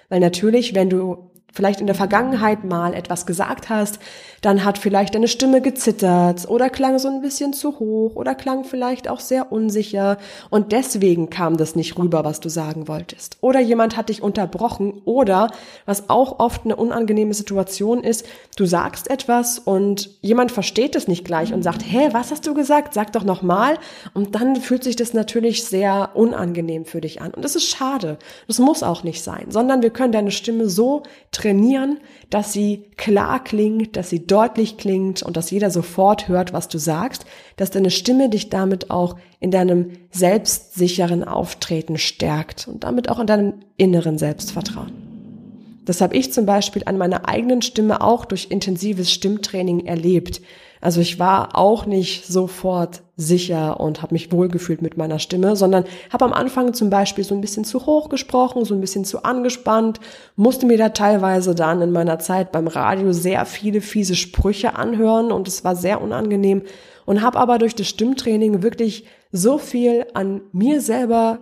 Weil 0.08 0.18
natürlich, 0.18 0.74
wenn 0.74 0.90
du 0.90 1.30
vielleicht 1.52 1.80
in 1.80 1.86
der 1.86 1.94
Vergangenheit 1.94 2.64
mal 2.64 2.94
etwas 2.94 3.26
gesagt 3.26 3.68
hast, 3.68 3.98
dann 4.40 4.64
hat 4.64 4.78
vielleicht 4.78 5.14
deine 5.14 5.28
Stimme 5.28 5.60
gezittert 5.60 6.48
oder 6.48 6.70
klang 6.70 6.98
so 6.98 7.08
ein 7.08 7.20
bisschen 7.20 7.52
zu 7.52 7.78
hoch 7.78 8.16
oder 8.16 8.34
klang 8.34 8.64
vielleicht 8.64 9.08
auch 9.08 9.20
sehr 9.20 9.52
unsicher 9.52 10.18
und 10.50 10.72
deswegen 10.72 11.30
kam 11.30 11.56
das 11.56 11.76
nicht 11.76 11.98
rüber, 11.98 12.24
was 12.24 12.40
du 12.40 12.48
sagen 12.48 12.88
wolltest. 12.88 13.36
Oder 13.40 13.60
jemand 13.60 13.96
hat 13.96 14.08
dich 14.08 14.22
unterbrochen 14.22 15.02
oder, 15.04 15.48
was 15.86 16.08
auch 16.08 16.38
oft 16.38 16.64
eine 16.64 16.76
unangenehme 16.76 17.34
Situation 17.34 18.02
ist, 18.02 18.26
du 18.56 18.66
sagst 18.66 19.10
etwas 19.10 19.58
und 19.58 20.10
jemand 20.20 20.50
versteht 20.52 20.96
es 20.96 21.08
nicht 21.08 21.24
gleich 21.24 21.52
und 21.52 21.62
sagt, 21.62 21.82
hä, 21.84 22.08
was 22.12 22.30
hast 22.30 22.46
du 22.46 22.54
gesagt? 22.54 22.94
Sag 22.94 23.12
doch 23.12 23.24
nochmal. 23.24 23.78
Und 24.14 24.34
dann 24.34 24.56
fühlt 24.56 24.84
sich 24.84 24.96
das 24.96 25.14
natürlich 25.14 25.64
sehr 25.64 26.10
unangenehm 26.14 26.84
für 26.84 27.00
dich 27.00 27.20
an. 27.20 27.32
Und 27.32 27.44
das 27.44 27.56
ist 27.56 27.68
schade. 27.68 28.18
Das 28.46 28.58
muss 28.58 28.82
auch 28.82 29.04
nicht 29.04 29.22
sein, 29.22 29.46
sondern 29.50 29.82
wir 29.82 29.90
können 29.90 30.12
deine 30.12 30.30
Stimme 30.30 30.68
so 30.68 31.02
trainieren, 31.42 31.98
dass 32.30 32.52
sie 32.52 32.84
klar 32.96 33.42
klingt, 33.42 33.96
dass 33.96 34.10
sie 34.10 34.26
deutlich 34.26 34.76
klingt 34.76 35.22
und 35.22 35.36
dass 35.36 35.50
jeder 35.50 35.70
sofort 35.70 36.28
hört, 36.28 36.52
was 36.52 36.68
du 36.68 36.78
sagst, 36.78 37.26
dass 37.56 37.70
deine 37.70 37.90
Stimme 37.90 38.28
dich 38.28 38.48
damit 38.48 38.90
auch 38.90 39.16
in 39.40 39.50
deinem 39.50 39.90
selbstsicheren 40.10 41.24
Auftreten 41.24 41.98
stärkt 41.98 42.68
und 42.68 42.84
damit 42.84 43.08
auch 43.08 43.18
in 43.18 43.26
deinem 43.26 43.54
inneren 43.76 44.18
Selbstvertrauen. 44.18 44.92
Das 45.84 46.00
habe 46.00 46.16
ich 46.16 46.32
zum 46.32 46.46
Beispiel 46.46 46.82
an 46.86 46.96
meiner 46.96 47.28
eigenen 47.28 47.60
Stimme 47.60 48.02
auch 48.02 48.24
durch 48.24 48.46
intensives 48.50 49.10
Stimmtraining 49.10 49.84
erlebt. 49.84 50.40
Also 50.82 51.00
ich 51.00 51.20
war 51.20 51.56
auch 51.56 51.86
nicht 51.86 52.26
sofort 52.26 53.02
sicher 53.16 53.78
und 53.78 54.02
habe 54.02 54.14
mich 54.14 54.32
wohlgefühlt 54.32 54.82
mit 54.82 54.96
meiner 54.96 55.20
Stimme, 55.20 55.54
sondern 55.54 55.84
habe 56.12 56.24
am 56.24 56.32
Anfang 56.32 56.74
zum 56.74 56.90
Beispiel 56.90 57.22
so 57.22 57.36
ein 57.36 57.40
bisschen 57.40 57.64
zu 57.64 57.86
hoch 57.86 58.08
gesprochen, 58.08 58.64
so 58.64 58.74
ein 58.74 58.80
bisschen 58.80 59.04
zu 59.04 59.22
angespannt, 59.22 60.00
musste 60.34 60.66
mir 60.66 60.76
da 60.76 60.88
teilweise 60.88 61.54
dann 61.54 61.80
in 61.82 61.92
meiner 61.92 62.18
Zeit 62.18 62.50
beim 62.50 62.66
Radio 62.66 63.12
sehr 63.12 63.46
viele 63.46 63.80
fiese 63.80 64.16
Sprüche 64.16 64.74
anhören 64.74 65.30
und 65.30 65.46
es 65.46 65.62
war 65.62 65.76
sehr 65.76 66.02
unangenehm 66.02 66.62
und 67.06 67.22
habe 67.22 67.38
aber 67.38 67.58
durch 67.58 67.76
das 67.76 67.86
Stimmtraining 67.86 68.64
wirklich 68.64 69.06
so 69.30 69.58
viel 69.58 70.06
an 70.14 70.40
mir 70.50 70.80
selber 70.80 71.38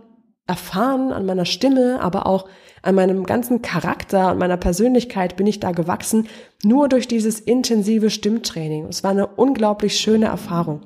erfahren, 0.51 1.13
an 1.13 1.27
meiner 1.27 1.45
Stimme, 1.45 2.01
aber 2.01 2.27
auch 2.27 2.49
an 2.83 2.97
meinem 2.97 3.25
ganzen 3.25 3.63
Charakter 3.63 4.33
und 4.33 4.39
meiner 4.39 4.57
Persönlichkeit 4.57 5.37
bin 5.37 5.47
ich 5.47 5.61
da 5.61 5.71
gewachsen, 5.71 6.27
nur 6.65 6.89
durch 6.89 7.07
dieses 7.07 7.39
intensive 7.39 8.11
Stimmtraining. 8.11 8.87
Es 8.87 9.05
war 9.05 9.13
eine 9.13 9.29
unglaublich 9.29 10.01
schöne 10.01 10.27
Erfahrung. 10.27 10.81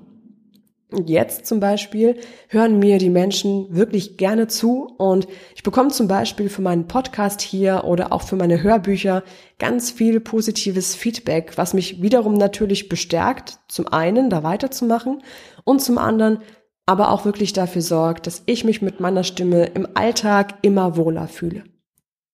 Und 0.93 1.09
jetzt 1.09 1.47
zum 1.47 1.61
Beispiel 1.61 2.21
hören 2.49 2.79
mir 2.79 2.99
die 2.99 3.09
Menschen 3.09 3.75
wirklich 3.75 4.19
gerne 4.19 4.49
zu 4.49 4.95
und 4.99 5.27
ich 5.57 5.63
bekomme 5.63 5.89
zum 5.89 6.09
Beispiel 6.09 6.51
für 6.51 6.63
meinen 6.63 6.87
Podcast 6.87 7.41
hier 7.41 7.85
oder 7.85 8.13
auch 8.13 8.23
für 8.23 8.37
meine 8.37 8.63
Hörbücher 8.63 9.25
ganz 9.59 9.91
viel 9.91 10.21
positives 10.21 10.95
Feedback, 10.95 11.53
was 11.57 11.73
mich 11.73 12.03
wiederum 12.03 12.35
natürlich 12.35 12.89
bestärkt, 12.91 13.59
zum 13.69 13.89
einen 13.89 14.29
da 14.29 14.43
weiterzumachen 14.43 15.23
und 15.65 15.81
zum 15.81 15.97
anderen 15.97 16.41
aber 16.87 17.11
auch 17.11 17.25
wirklich 17.25 17.53
dafür 17.53 17.83
sorgt, 17.83 18.27
dass 18.27 18.43
ich 18.47 18.65
mich 18.65 18.83
mit 18.83 19.01
meiner 19.01 19.25
Stimme 19.25 19.67
im 19.67 19.89
Alltag 19.95 20.55
immer 20.63 20.97
wohler 20.97 21.29
fühle. 21.29 21.65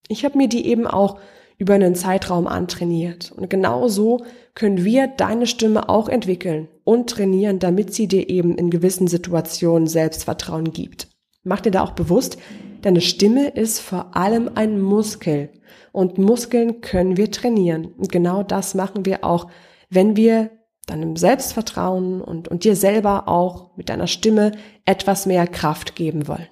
Ich 0.09 0.25
habe 0.25 0.39
mir 0.39 0.49
die 0.49 0.67
eben 0.67 0.87
auch 0.87 1.21
über 1.61 1.75
einen 1.75 1.95
Zeitraum 1.95 2.47
antrainiert. 2.47 3.33
Und 3.33 3.51
genau 3.51 3.87
so 3.89 4.25
können 4.55 4.83
wir 4.85 5.07
deine 5.07 5.47
Stimme 5.47 5.89
auch 5.89 6.09
entwickeln 6.09 6.69
und 6.85 7.11
trainieren, 7.11 7.59
damit 7.59 7.95
sie 7.95 8.09
dir 8.09 8.29
eben 8.31 8.57
in 8.57 8.71
gewissen 8.71 9.07
Situationen 9.07 9.87
Selbstvertrauen 9.87 10.73
gibt. 10.73 11.09
Mach 11.45 11.61
dir 11.61 11.71
da 11.71 11.83
auch 11.83 11.93
bewusst, 11.93 12.39
deine 12.81 13.03
Stimme 13.03 13.49
ist 13.49 13.81
vor 13.81 14.17
allem 14.17 14.51
ein 14.55 14.81
Muskel. 14.81 15.51
Und 15.93 16.19
Muskeln 16.19 16.81
können 16.81 17.17
wir 17.19 17.31
trainieren. 17.31 17.93
Und 17.97 18.11
genau 18.11 18.43
das 18.43 18.75
machen 18.75 19.05
wir 19.05 19.23
auch, 19.23 19.49
wenn 19.91 20.17
wir 20.17 20.51
deinem 20.90 21.16
Selbstvertrauen 21.16 22.20
und, 22.20 22.48
und 22.48 22.64
dir 22.64 22.76
selber 22.76 23.29
auch 23.29 23.76
mit 23.76 23.88
deiner 23.88 24.07
Stimme 24.07 24.53
etwas 24.85 25.26
mehr 25.26 25.46
Kraft 25.46 25.96
geben 25.96 26.29
wollen. 26.29 26.48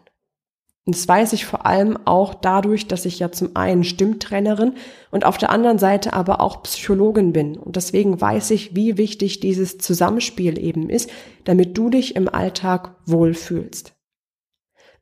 Und 0.89 0.97
das 0.97 1.07
weiß 1.07 1.35
ich 1.35 1.45
vor 1.45 1.67
allem 1.67 1.99
auch 2.07 2.33
dadurch, 2.33 2.87
dass 2.87 3.05
ich 3.05 3.19
ja 3.19 3.31
zum 3.31 3.55
einen 3.57 3.85
Stimmtrainerin 3.85 4.73
und 5.11 5.27
auf 5.27 5.37
der 5.37 5.51
anderen 5.51 5.79
Seite 5.79 6.15
aber 6.15 6.41
auch 6.41 6.63
Psychologin 6.63 7.35
bin. 7.35 7.59
Und 7.59 7.77
deswegen 7.77 8.19
weiß 8.19 8.53
ich, 8.53 8.75
wie 8.75 8.97
wichtig 8.97 9.41
dieses 9.41 9.77
Zusammenspiel 9.77 10.59
eben 10.59 10.89
ist, 10.89 11.11
damit 11.45 11.77
du 11.77 11.91
dich 11.91 12.17
im 12.17 12.27
Alltag 12.27 12.97
wohlfühlst. 13.05 13.93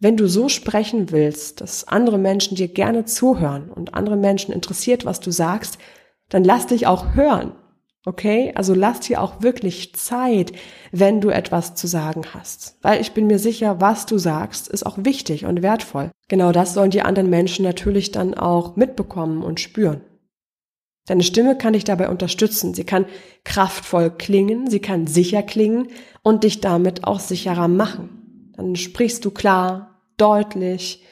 Wenn 0.01 0.16
du 0.16 0.27
so 0.27 0.49
sprechen 0.49 1.12
willst, 1.12 1.61
dass 1.61 1.87
andere 1.87 2.18
Menschen 2.18 2.57
dir 2.57 2.68
gerne 2.68 3.05
zuhören 3.05 3.70
und 3.70 3.94
andere 3.94 4.16
Menschen 4.16 4.53
interessiert, 4.53 5.05
was 5.05 5.20
du 5.20 5.31
sagst, 5.31 5.79
dann 6.29 6.42
lass 6.42 6.66
dich 6.66 6.88
auch 6.88 7.14
hören. 7.14 7.53
Okay, 8.09 8.53
also 8.55 8.73
lass 8.73 9.01
dir 9.01 9.21
auch 9.21 9.42
wirklich 9.42 9.97
Zeit, 9.97 10.53
wenn 10.92 11.21
du 11.21 11.29
etwas 11.29 11.75
zu 11.75 11.88
sagen 11.88 12.23
hast. 12.35 12.79
Weil 12.81 13.01
ich 13.01 13.12
bin 13.12 13.27
mir 13.27 13.40
sicher, 13.40 13.81
was 13.81 14.07
du 14.07 14.16
sagst, 14.16 14.69
ist 14.69 14.87
auch 14.87 14.97
wichtig 14.99 15.45
und 15.45 15.61
wertvoll. 15.61 16.12
Genau 16.29 16.53
das 16.53 16.73
sollen 16.73 16.92
die 16.92 17.03
anderen 17.03 17.29
Menschen 17.29 17.64
natürlich 17.64 18.12
dann 18.12 18.35
auch 18.35 18.77
mitbekommen 18.77 19.42
und 19.42 19.59
spüren. 19.59 20.03
Deine 21.09 21.25
Stimme 21.25 21.59
kann 21.59 21.73
dich 21.73 21.83
dabei 21.83 22.09
unterstützen. 22.09 22.75
Sie 22.75 22.85
kann 22.85 23.07
kraftvoll 23.42 24.11
klingen, 24.11 24.71
sie 24.71 24.81
kann 24.81 25.09
sicher 25.09 25.42
klingen 25.42 25.88
und 26.23 26.45
dich 26.45 26.61
damit 26.61 27.03
auch 27.05 27.19
sicherer 27.19 27.66
machen. 27.66 28.53
Dann 28.57 28.77
sprichst 28.77 29.25
du 29.25 29.33
klar, 29.33 30.01
deutlich 30.16 31.05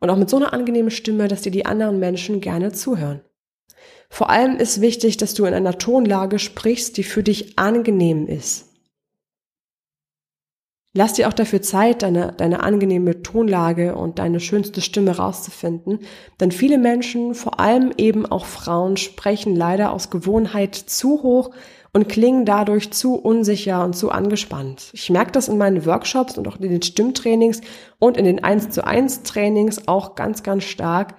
und 0.00 0.08
auch 0.08 0.16
mit 0.16 0.30
so 0.30 0.38
einer 0.38 0.54
angenehmen 0.54 0.90
Stimme, 0.90 1.28
dass 1.28 1.42
dir 1.42 1.52
die 1.52 1.66
anderen 1.66 1.98
Menschen 1.98 2.40
gerne 2.40 2.72
zuhören. 2.72 3.20
Vor 4.08 4.30
allem 4.30 4.56
ist 4.56 4.80
wichtig, 4.80 5.16
dass 5.16 5.34
du 5.34 5.44
in 5.44 5.54
einer 5.54 5.78
Tonlage 5.78 6.38
sprichst, 6.38 6.96
die 6.96 7.04
für 7.04 7.22
dich 7.22 7.58
angenehm 7.58 8.26
ist. 8.26 8.66
Lass 10.92 11.12
dir 11.12 11.28
auch 11.28 11.32
dafür 11.32 11.62
Zeit, 11.62 12.02
deine, 12.02 12.32
deine 12.36 12.64
angenehme 12.64 13.22
Tonlage 13.22 13.94
und 13.94 14.18
deine 14.18 14.40
schönste 14.40 14.80
Stimme 14.80 15.16
rauszufinden, 15.16 16.00
denn 16.40 16.50
viele 16.50 16.78
Menschen, 16.78 17.34
vor 17.34 17.60
allem 17.60 17.92
eben 17.96 18.26
auch 18.26 18.44
Frauen, 18.44 18.96
sprechen 18.96 19.54
leider 19.54 19.92
aus 19.92 20.10
Gewohnheit 20.10 20.74
zu 20.74 21.22
hoch 21.22 21.52
und 21.92 22.08
klingen 22.08 22.44
dadurch 22.44 22.90
zu 22.90 23.14
unsicher 23.14 23.84
und 23.84 23.94
zu 23.94 24.10
angespannt. 24.10 24.90
Ich 24.92 25.10
merke 25.10 25.30
das 25.30 25.46
in 25.46 25.58
meinen 25.58 25.86
Workshops 25.86 26.36
und 26.36 26.48
auch 26.48 26.56
in 26.58 26.70
den 26.70 26.82
Stimmtrainings 26.82 27.60
und 28.00 28.16
in 28.16 28.24
den 28.24 28.42
1 28.42 28.70
zu 28.70 28.84
1 28.84 29.22
Trainings 29.22 29.86
auch 29.86 30.16
ganz, 30.16 30.42
ganz 30.42 30.64
stark, 30.64 31.14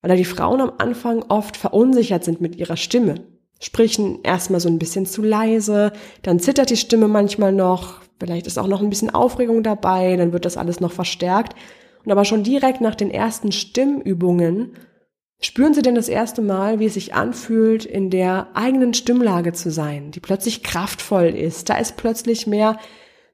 weil 0.00 0.10
da 0.10 0.16
die 0.16 0.24
Frauen 0.24 0.60
am 0.60 0.72
Anfang 0.78 1.24
oft 1.28 1.56
verunsichert 1.56 2.24
sind 2.24 2.40
mit 2.40 2.56
ihrer 2.56 2.76
Stimme. 2.76 3.16
Sprechen 3.60 4.20
erstmal 4.22 4.60
so 4.60 4.68
ein 4.68 4.78
bisschen 4.78 5.06
zu 5.06 5.22
leise, 5.22 5.92
dann 6.22 6.38
zittert 6.38 6.70
die 6.70 6.76
Stimme 6.76 7.08
manchmal 7.08 7.52
noch, 7.52 8.00
vielleicht 8.20 8.46
ist 8.46 8.58
auch 8.58 8.68
noch 8.68 8.80
ein 8.80 8.90
bisschen 8.90 9.10
Aufregung 9.10 9.62
dabei, 9.62 10.16
dann 10.16 10.32
wird 10.32 10.44
das 10.44 10.56
alles 10.56 10.80
noch 10.80 10.92
verstärkt. 10.92 11.54
Und 12.04 12.12
aber 12.12 12.24
schon 12.24 12.44
direkt 12.44 12.80
nach 12.80 12.94
den 12.94 13.10
ersten 13.10 13.50
Stimmübungen 13.50 14.74
spüren 15.40 15.74
sie 15.74 15.82
denn 15.82 15.94
das 15.94 16.08
erste 16.08 16.42
Mal, 16.42 16.78
wie 16.78 16.86
es 16.86 16.94
sich 16.94 17.14
anfühlt, 17.14 17.84
in 17.84 18.10
der 18.10 18.48
eigenen 18.54 18.94
Stimmlage 18.94 19.52
zu 19.52 19.70
sein, 19.70 20.10
die 20.12 20.20
plötzlich 20.20 20.62
kraftvoll 20.62 21.26
ist. 21.26 21.68
Da 21.68 21.76
ist 21.78 21.96
plötzlich 21.96 22.46
mehr 22.46 22.78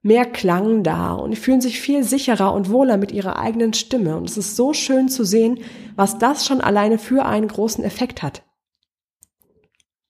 mehr 0.04 0.26
Klang 0.26 0.82
da 0.82 1.14
und 1.14 1.36
fühlen 1.36 1.62
sich 1.62 1.80
viel 1.80 2.04
sicherer 2.04 2.52
und 2.52 2.70
wohler 2.70 2.98
mit 2.98 3.10
ihrer 3.10 3.38
eigenen 3.38 3.72
Stimme. 3.72 4.16
Und 4.16 4.28
es 4.28 4.36
ist 4.36 4.54
so 4.54 4.74
schön 4.74 5.08
zu 5.08 5.24
sehen, 5.24 5.60
was 5.96 6.18
das 6.18 6.46
schon 6.46 6.60
alleine 6.60 6.98
für 6.98 7.24
einen 7.24 7.48
großen 7.48 7.82
Effekt 7.82 8.22
hat. 8.22 8.42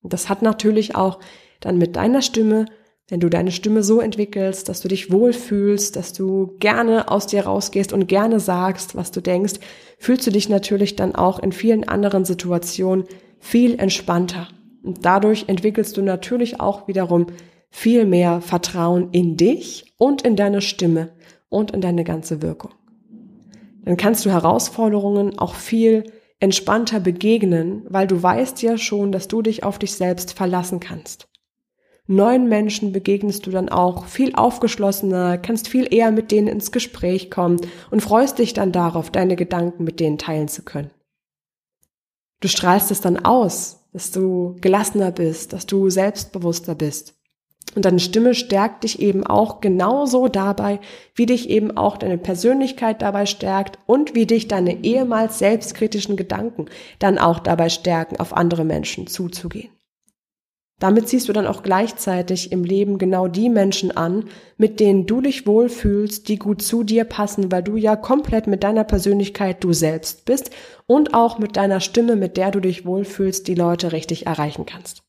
Und 0.03 0.13
das 0.13 0.29
hat 0.29 0.43
natürlich 0.43 0.97
auch 0.97 1.21
dann 1.61 1.79
mit 1.79 1.95
deiner 1.95 2.23
Stimme, 2.23 2.67
wenn 3.09 3.21
du 3.21 3.31
deine 3.31 3.53
Stimme 3.53 3.85
so 3.85 4.01
entwickelst, 4.01 4.69
dass 4.69 4.81
du 4.81 4.89
dich 4.89 5.13
wohlfühlst, 5.13 5.95
dass 5.95 6.13
du 6.13 6.57
gerne 6.59 7.09
aus 7.09 7.29
dir 7.29 7.45
rausgehst 7.45 7.93
und 7.93 8.09
gerne 8.09 8.41
sagst, 8.41 8.97
was 8.97 9.13
du 9.13 9.21
denkst, 9.21 9.61
fühlst 9.99 10.27
du 10.27 10.33
dich 10.33 10.49
natürlich 10.49 10.97
dann 10.97 11.15
auch 11.15 11.39
in 11.39 11.53
vielen 11.53 11.87
anderen 11.89 12.25
Situationen 12.25 13.05
viel 13.39 13.79
entspannter. 13.79 14.49
Und 14.83 15.07
dadurch 15.07 15.45
entwickelst 15.47 15.97
du 15.97 16.03
natürlich 16.03 16.59
auch 16.59 16.89
wiederum 16.89 17.29
viel 17.75 18.07
mehr 18.07 18.41
Vertrauen 18.41 19.11
in 19.11 19.37
dich 19.37 19.95
und 19.99 20.23
in 20.23 20.37
deine 20.37 20.63
Stimme 20.63 21.11
und 21.49 21.73
in 21.73 21.81
deine 21.81 22.05
ganze 22.05 22.41
Wirkung. 22.41 22.71
Dann 23.85 23.97
kannst 23.97 24.25
du 24.25 24.31
Herausforderungen 24.31 25.41
auch 25.41 25.57
viel 25.57 26.05
entspannter 26.39 27.01
begegnen, 27.01 27.83
weil 27.89 28.07
du 28.07 28.23
weißt 28.23 28.63
ja 28.63 28.79
schon, 28.79 29.11
dass 29.11 29.27
du 29.27 29.43
dich 29.43 29.65
auf 29.65 29.81
dich 29.81 29.95
selbst 29.95 30.35
verlassen 30.35 30.79
kannst. 30.79 31.27
Neuen 32.07 32.49
Menschen 32.49 32.93
begegnest 32.93 33.45
du 33.45 33.51
dann 33.51 33.69
auch 33.69 34.07
viel 34.07 34.37
aufgeschlossener, 34.37 35.37
kannst 35.37 35.67
viel 35.67 35.93
eher 35.93 36.13
mit 36.13 36.31
denen 36.31 36.47
ins 36.47 36.71
Gespräch 36.71 37.29
kommen 37.29 37.61
und 37.91 38.03
freust 38.03 38.39
dich 38.39 38.55
dann 38.55 38.71
darauf, 38.71 39.11
deine 39.11 39.35
Gedanken 39.35 39.83
mit 39.83 39.99
denen 39.99 40.17
teilen 40.17 40.47
zu 40.47 40.63
können. 40.63 40.93
Du 42.39 42.47
strahlst 42.47 42.93
es 42.93 43.01
dann 43.01 43.19
aus, 43.19 43.81
dass 43.93 44.13
du 44.13 44.55
gelassener 44.61 45.11
bist, 45.11 45.53
dass 45.53 45.67
du 45.67 45.91
selbstbewusster 45.91 46.77
bist 46.77 47.15
Und 47.75 47.85
deine 47.85 48.01
Stimme 48.01 48.35
stärkt 48.35 48.85
dich 48.85 49.01
eben 49.01 49.27
auch 49.27 49.61
genauso 49.61 50.29
dabei, 50.29 50.81
wie 51.15 51.27
dich 51.27 51.51
eben 51.51 51.77
auch 51.77 51.97
deine 51.97 52.19
Persönlichkeit 52.19 53.03
dabei 53.03 53.27
stärkt 53.27 53.79
und 53.87 54.15
wie 54.15 54.27
dich 54.27 54.49
deine 54.49 54.85
ehemals 54.85 55.39
selbstkritischen 55.39 56.17
Gedanken 56.17 56.67
dann 56.99 57.19
auch 57.19 57.41
dabei 57.41 57.69
stärken, 57.69 58.21
auf 58.21 58.37
andere 58.37 58.65
Menschen 58.65 59.07
zuzugehen. 59.07 59.71
Damit 60.81 61.09
ziehst 61.09 61.29
du 61.29 61.33
dann 61.33 61.47
auch 61.47 61.63
gleichzeitig 61.63 62.51
im 62.51 62.65
Leben 62.65 62.99
genau 62.99 63.29
die 63.29 63.49
Menschen 63.49 63.97
an, 63.97 64.25
mit 64.59 64.81
denen 64.81 65.07
du 65.07 65.21
dich 65.21 65.47
wohlfühlst, 65.47 66.29
die 66.29 66.37
gut 66.37 66.63
zu 66.63 66.83
dir 66.83 67.05
passen, 67.05 67.53
weil 67.53 67.63
du 67.63 67.77
ja 67.77 67.95
komplett 67.95 68.49
mit 68.49 68.65
deiner 68.65 68.85
Persönlichkeit 68.85 69.63
du 69.63 69.73
selbst 69.73 70.25
bist 70.25 70.51
und 70.87 71.15
auch 71.15 71.39
mit 71.39 71.57
deiner 71.57 71.81
Stimme, 71.81 72.17
mit 72.17 72.37
der 72.37 72.51
du 72.51 72.61
dich 72.61 72.85
wohlfühlst, 72.85 73.47
die 73.47 73.55
Leute 73.55 73.93
richtig 73.93 74.27
erreichen 74.27 74.67
kannst. 74.67 75.04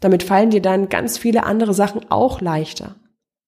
Damit 0.00 0.22
fallen 0.22 0.50
dir 0.50 0.62
dann 0.62 0.88
ganz 0.88 1.18
viele 1.18 1.44
andere 1.44 1.74
Sachen 1.74 2.10
auch 2.10 2.40
leichter. 2.40 2.96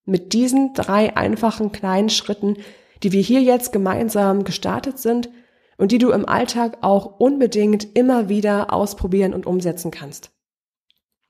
Mit 0.05 0.33
diesen 0.33 0.73
drei 0.73 1.15
einfachen 1.17 1.71
kleinen 1.71 2.09
Schritten, 2.09 2.57
die 3.01 3.11
wir 3.11 3.21
hier 3.21 3.41
jetzt 3.41 3.73
gemeinsam 3.73 4.43
gestartet 4.43 4.99
sind 4.99 5.29
und 5.77 5.91
die 5.91 5.97
du 5.97 6.11
im 6.11 6.27
Alltag 6.27 6.77
auch 6.81 7.19
unbedingt 7.19 7.95
immer 7.97 8.29
wieder 8.29 8.71
ausprobieren 8.71 9.33
und 9.33 9.45
umsetzen 9.45 9.91
kannst. 9.91 10.31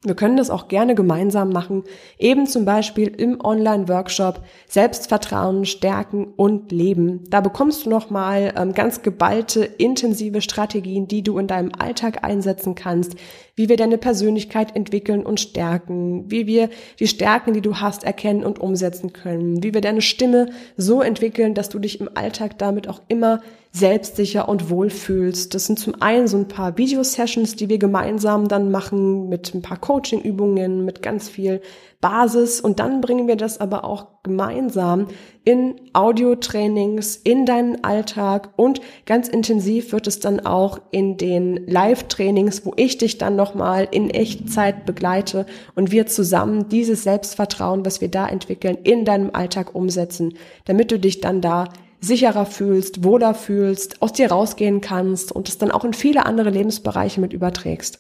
Wir 0.06 0.16
können 0.16 0.36
das 0.36 0.50
auch 0.50 0.68
gerne 0.68 0.96
gemeinsam 0.96 1.50
machen, 1.50 1.84
eben 2.20 2.46
zum 2.46 2.66
Beispiel 2.66 3.08
im 3.08 3.40
Online-Workshop 3.42 4.42
Selbstvertrauen, 4.68 5.64
Stärken 5.64 6.26
und 6.36 6.74
Leben. 6.74 7.24
Da 7.30 7.40
bekommst 7.40 7.86
du 7.86 7.90
nochmal 7.90 8.54
ähm, 8.58 8.74
ganz 8.74 9.02
geballte, 9.02 9.64
intensive 9.64 10.42
Strategien, 10.42 11.08
die 11.08 11.24
du 11.24 11.38
in 11.38 11.48
deinem 11.48 11.72
Alltag 11.80 12.26
einsetzen 12.26 12.76
kannst, 12.76 13.16
wie 13.56 13.70
wir 13.70 13.78
deine 13.78 13.98
Persönlichkeit 13.98 14.76
entwickeln 14.76 15.26
und 15.26 15.40
stärken, 15.40 16.30
wie 16.30 16.48
wir 16.48 16.70
die 17.00 17.08
Stärken, 17.08 17.54
die 17.54 17.62
du 17.62 17.78
hast, 17.78 18.04
erkennen 18.04 18.44
und 18.44 18.60
umsetzen 18.60 19.14
können, 19.14 19.64
wie 19.64 19.74
wir 19.74 19.82
deine 19.82 20.02
Stimme 20.02 20.48
so 20.76 21.02
entwickeln, 21.02 21.54
dass 21.54 21.70
du 21.70 21.80
dich 21.80 22.02
im 22.02 22.10
Alltag 22.14 22.58
damit 22.58 22.90
auch 22.90 23.02
immer 23.08 23.40
selbstsicher 23.76 24.48
und 24.48 24.70
wohl 24.70 24.92
fühlst. 24.92 25.56
Das 25.56 25.66
sind 25.66 25.80
zum 25.80 26.00
einen 26.00 26.28
so 26.28 26.38
ein 26.38 26.48
paar 26.48 26.78
Video-Sessions, 26.78 27.56
die 27.56 27.70
wir 27.70 27.80
gemeinsam 27.80 28.48
dann 28.48 28.70
machen 28.70 29.30
mit 29.30 29.52
ein 29.56 29.64
paar 29.64 29.78
Coaching-Übungen, 29.78 30.86
mit 30.86 31.02
ganz 31.02 31.28
viel 31.28 31.60
Basis 32.00 32.62
und 32.62 32.80
dann 32.80 33.02
bringen 33.02 33.28
wir 33.28 33.36
das 33.36 33.60
aber 33.60 33.84
auch 33.84 34.08
gemeinsam 34.22 35.08
in 35.44 35.76
Audio-Trainings, 35.94 37.16
in 37.16 37.48
deinen 37.48 37.84
Alltag 37.84 38.50
und 38.58 38.80
ganz 39.08 39.28
intensiv 39.28 39.92
wird 39.92 40.06
es 40.06 40.20
dann 40.20 40.46
auch 40.46 40.80
in 40.92 41.18
den 41.18 41.66
Live-Trainings, 41.66 42.66
wo 42.66 42.74
ich 42.76 43.00
dich 43.00 43.18
dann 43.18 43.36
nochmal 43.36 43.88
in 43.90 44.12
Echtzeit 44.12 44.86
begleite 44.86 45.48
und 45.76 45.92
wir 45.92 46.06
zusammen 46.06 46.70
dieses 46.70 47.04
Selbstvertrauen, 47.04 47.86
was 47.86 48.02
wir 48.02 48.10
da 48.10 48.28
entwickeln, 48.28 48.78
in 48.84 49.04
deinem 49.04 49.32
Alltag 49.34 49.74
umsetzen, 49.74 50.36
damit 50.66 50.92
du 50.92 51.00
dich 51.00 51.22
dann 51.22 51.42
da 51.42 51.70
sicherer 52.04 52.46
fühlst, 52.46 53.04
wohler 53.04 53.34
fühlst, 53.34 54.02
aus 54.02 54.14
dir 54.14 54.30
rausgehen 54.30 54.82
kannst 54.82 55.32
und 55.32 55.48
es 55.48 55.58
dann 55.58 55.72
auch 55.72 55.86
in 55.86 55.94
viele 55.94 56.26
andere 56.26 56.50
Lebensbereiche 56.50 57.22
mit 57.22 57.34
überträgst. 57.34 58.00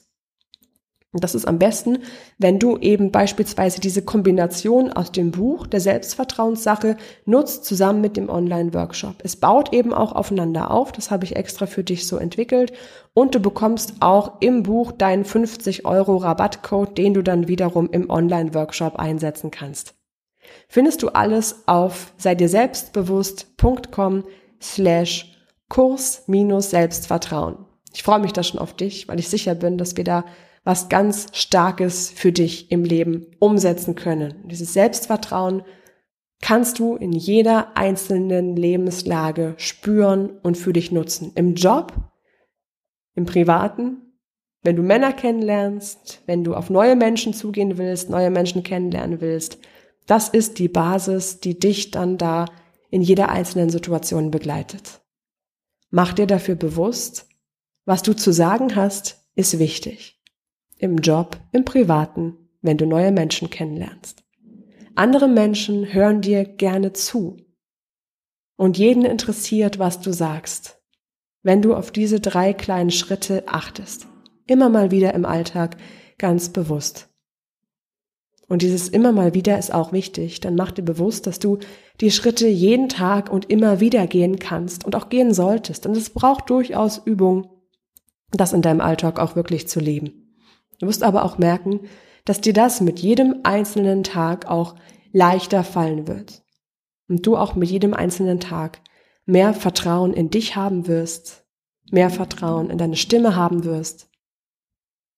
Und 1.14 1.24
das 1.24 1.36
ist 1.36 1.48
am 1.48 1.60
besten, 1.60 2.00
wenn 2.40 2.58
du 2.58 2.78
eben 2.78 3.12
beispielsweise 3.12 3.80
diese 3.80 4.02
Kombination 4.02 4.92
aus 4.92 5.12
dem 5.12 5.30
Buch 5.30 5.68
der 5.68 5.80
Selbstvertrauenssache 5.80 6.98
nutzt 7.26 7.66
zusammen 7.66 8.02
mit 8.02 8.18
dem 8.18 8.30
Online-Workshop. 8.30 9.18
Es 9.24 9.36
baut 9.36 9.74
eben 9.74 9.94
auch 9.94 10.12
aufeinander 10.12 10.72
auf, 10.72 10.92
das 10.92 11.12
habe 11.12 11.26
ich 11.26 11.36
extra 11.36 11.68
für 11.68 11.84
dich 11.84 12.08
so 12.08 12.18
entwickelt. 12.18 12.74
Und 13.14 13.36
du 13.36 13.40
bekommst 13.40 13.94
auch 14.00 14.42
im 14.42 14.64
Buch 14.64 14.92
deinen 14.92 15.24
50 15.24 15.86
Euro 15.86 16.18
Rabattcode, 16.18 16.98
den 16.98 17.14
du 17.14 17.22
dann 17.22 17.48
wiederum 17.48 17.92
im 17.92 18.10
Online-Workshop 18.10 18.96
einsetzen 18.96 19.52
kannst 19.52 19.94
findest 20.68 21.04
du 21.04 21.10
alles 21.10 21.68
auf 21.68 22.14
sei 22.18 22.36
dir 22.36 22.50
selbstbewusst.com 22.50 24.24
slash 24.62 25.30
Kurs 25.70 26.24
minus 26.28 26.70
Selbstvertrauen. 26.70 27.66
Ich 27.94 28.04
freue 28.04 28.20
mich 28.20 28.34
da 28.34 28.44
schon 28.44 28.60
auf 28.60 28.76
dich, 28.76 29.08
weil 29.08 29.20
ich 29.20 29.30
sicher 29.30 29.56
bin, 29.56 29.78
dass 29.78 29.98
wir 29.98 30.04
da 30.04 30.26
was 30.64 30.90
ganz 30.90 31.28
Starkes 31.34 32.10
für 32.10 32.32
dich 32.32 32.72
im 32.72 32.84
Leben 32.84 33.28
umsetzen 33.40 33.96
können. 33.96 34.48
Dieses 34.48 34.74
Selbstvertrauen 34.74 35.64
kannst 36.42 36.80
du 36.80 36.96
in 36.96 37.12
jeder 37.12 37.76
einzelnen 37.78 38.56
Lebenslage 38.56 39.56
spüren 39.58 40.30
und 40.42 40.58
für 40.58 40.74
dich 40.74 40.92
nutzen. 40.92 41.32
Im 41.36 41.56
Job, 41.56 41.94
im 43.16 43.26
Privaten, 43.26 43.98
wenn 44.62 44.76
du 44.76 44.84
Männer 44.84 45.12
kennenlernst, 45.12 46.22
wenn 46.26 46.44
du 46.44 46.56
auf 46.56 46.70
neue 46.70 46.96
Menschen 46.96 47.34
zugehen 47.34 47.78
willst, 47.78 48.10
neue 48.10 48.30
Menschen 48.30 48.64
kennenlernen 48.64 49.22
willst, 49.22 49.60
das 50.06 50.30
ist 50.30 50.60
die 50.60 50.68
Basis, 50.68 51.40
die 51.40 51.58
dich 51.58 51.92
dann 51.92 52.18
da 52.18 52.46
in 52.90 53.02
jeder 53.02 53.30
einzelnen 53.30 53.70
Situation 53.70 54.32
begleitet. 54.32 55.02
Mach 55.90 56.14
dir 56.14 56.28
dafür 56.28 56.56
bewusst, 56.56 57.28
was 57.86 58.02
du 58.02 58.14
zu 58.14 58.32
sagen 58.32 58.76
hast, 58.76 59.28
ist 59.36 59.60
wichtig. 59.60 60.22
Im 60.78 60.98
Job, 60.98 61.38
im 61.52 61.66
Privaten, 61.66 62.38
wenn 62.62 62.78
du 62.78 62.86
neue 62.86 63.12
Menschen 63.12 63.50
kennenlernst. 63.50 64.24
Andere 64.96 65.28
Menschen 65.28 65.94
hören 65.94 66.22
dir 66.22 66.46
gerne 66.46 66.94
zu. 66.94 67.38
Und 68.56 68.78
jeden 68.78 69.06
interessiert, 69.06 69.80
was 69.80 70.00
du 70.00 70.14
sagst, 70.14 70.82
wenn 71.42 71.62
du 71.62 71.76
auf 71.76 71.92
diese 71.92 72.20
drei 72.20 72.54
kleinen 72.54 72.92
Schritte 72.92 73.44
achtest. 73.48 74.08
Immer 74.46 74.70
mal 74.70 74.92
wieder 74.92 75.14
im 75.14 75.26
Alltag 75.26 75.78
ganz 76.18 76.50
bewusst. 76.50 77.10
Und 78.48 78.62
dieses 78.62 78.90
immer 78.90 79.12
mal 79.12 79.34
wieder 79.34 79.58
ist 79.58 79.74
auch 79.74 79.94
wichtig. 79.94 80.40
Dann 80.42 80.56
mach 80.56 80.72
dir 80.72 80.84
bewusst, 80.84 81.28
dass 81.28 81.40
du 81.40 81.60
die 82.02 82.12
Schritte 82.12 82.48
jeden 82.48 82.90
Tag 82.90 83.32
und 83.32 83.50
immer 83.50 83.80
wieder 83.80 84.06
gehen 84.08 84.40
kannst 84.40 84.86
und 84.86 84.96
auch 84.96 85.10
gehen 85.10 85.34
solltest. 85.34 85.86
Und 85.86 85.96
es 85.96 86.10
braucht 86.10 86.50
durchaus 86.50 87.02
Übung, 87.06 87.50
das 88.32 88.54
in 88.54 88.62
deinem 88.62 88.82
Alltag 88.82 89.20
auch 89.20 89.36
wirklich 89.36 89.68
zu 89.68 89.80
leben. 89.80 90.36
Du 90.80 90.88
wirst 90.88 91.04
aber 91.04 91.24
auch 91.24 91.38
merken, 91.38 91.82
dass 92.26 92.42
dir 92.42 92.54
das 92.54 92.82
mit 92.82 93.00
jedem 93.00 93.42
einzelnen 93.44 94.04
Tag 94.04 94.48
auch 94.50 94.76
leichter 95.12 95.64
fallen 95.64 96.08
wird. 96.08 96.44
Und 97.08 97.26
du 97.26 97.38
auch 97.38 97.56
mit 97.56 97.70
jedem 97.70 97.94
einzelnen 97.94 98.40
Tag 98.40 98.82
mehr 99.26 99.54
Vertrauen 99.54 100.14
in 100.14 100.30
dich 100.30 100.56
haben 100.56 100.88
wirst, 100.88 101.46
mehr 101.92 102.10
Vertrauen 102.10 102.70
in 102.70 102.78
deine 102.78 102.96
Stimme 102.96 103.36
haben 103.36 103.64
wirst 103.64 104.10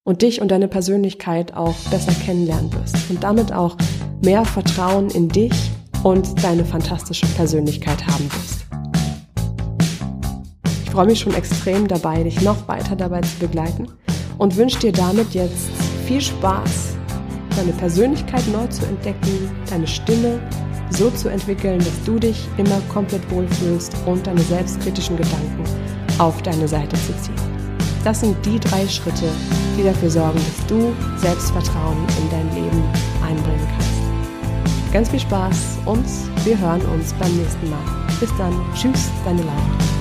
und 0.05 0.21
dich 0.21 0.39
und 0.39 0.49
deine 0.49 0.67
Persönlichkeit 0.67 1.55
auch 1.55 1.75
besser 1.89 2.13
kennenlernen 2.25 2.71
wirst 2.73 2.95
und 3.09 3.23
damit 3.23 3.51
auch 3.51 3.75
mehr 4.23 4.45
Vertrauen 4.45 5.09
in 5.09 5.27
dich 5.27 5.51
und 6.03 6.41
deine 6.43 6.63
fantastische 6.63 7.25
Persönlichkeit 7.35 8.05
haben 8.05 8.31
wirst. 8.31 8.65
Ich 10.85 10.91
freue 10.91 11.07
mich 11.07 11.19
schon 11.19 11.33
extrem 11.33 11.87
dabei, 11.87 12.23
dich 12.23 12.39
noch 12.41 12.67
weiter 12.67 12.95
dabei 12.95 13.21
zu 13.21 13.37
begleiten 13.39 13.87
und 14.37 14.55
wünsche 14.55 14.79
dir 14.79 14.91
damit 14.91 15.33
jetzt 15.33 15.69
viel 16.05 16.21
Spaß, 16.21 16.95
deine 17.57 17.73
Persönlichkeit 17.73 18.43
neu 18.53 18.67
zu 18.67 18.85
entdecken, 18.85 19.49
deine 19.69 19.87
Stimme 19.87 20.39
so 20.91 21.09
zu 21.09 21.29
entwickeln, 21.29 21.79
dass 21.79 22.03
du 22.05 22.19
dich 22.19 22.47
immer 22.57 22.79
komplett 22.93 23.29
wohlfühlst 23.31 23.91
und 24.05 24.25
deine 24.27 24.41
selbstkritischen 24.41 25.17
Gedanken 25.17 25.63
auf 26.19 26.41
deine 26.43 26.67
Seite 26.67 26.95
zu 26.95 27.17
ziehen. 27.23 27.55
Das 28.03 28.19
sind 28.19 28.37
die 28.45 28.59
drei 28.59 28.87
Schritte, 28.87 29.25
die 29.77 29.83
dafür 29.83 30.09
sorgen, 30.09 30.39
dass 30.39 30.67
du 30.67 30.93
Selbstvertrauen 31.17 31.97
in 32.21 32.29
dein 32.29 32.55
Leben 32.55 32.83
einbringen 33.25 33.67
kannst. 33.77 34.93
Ganz 34.93 35.09
viel 35.09 35.19
Spaß 35.19 35.79
und 35.85 36.05
wir 36.45 36.57
hören 36.57 36.81
uns 36.93 37.13
beim 37.13 37.35
nächsten 37.35 37.69
Mal. 37.69 37.83
Bis 38.19 38.29
dann. 38.37 38.53
Tschüss, 38.73 39.09
deine 39.25 39.41
Laura. 39.41 39.94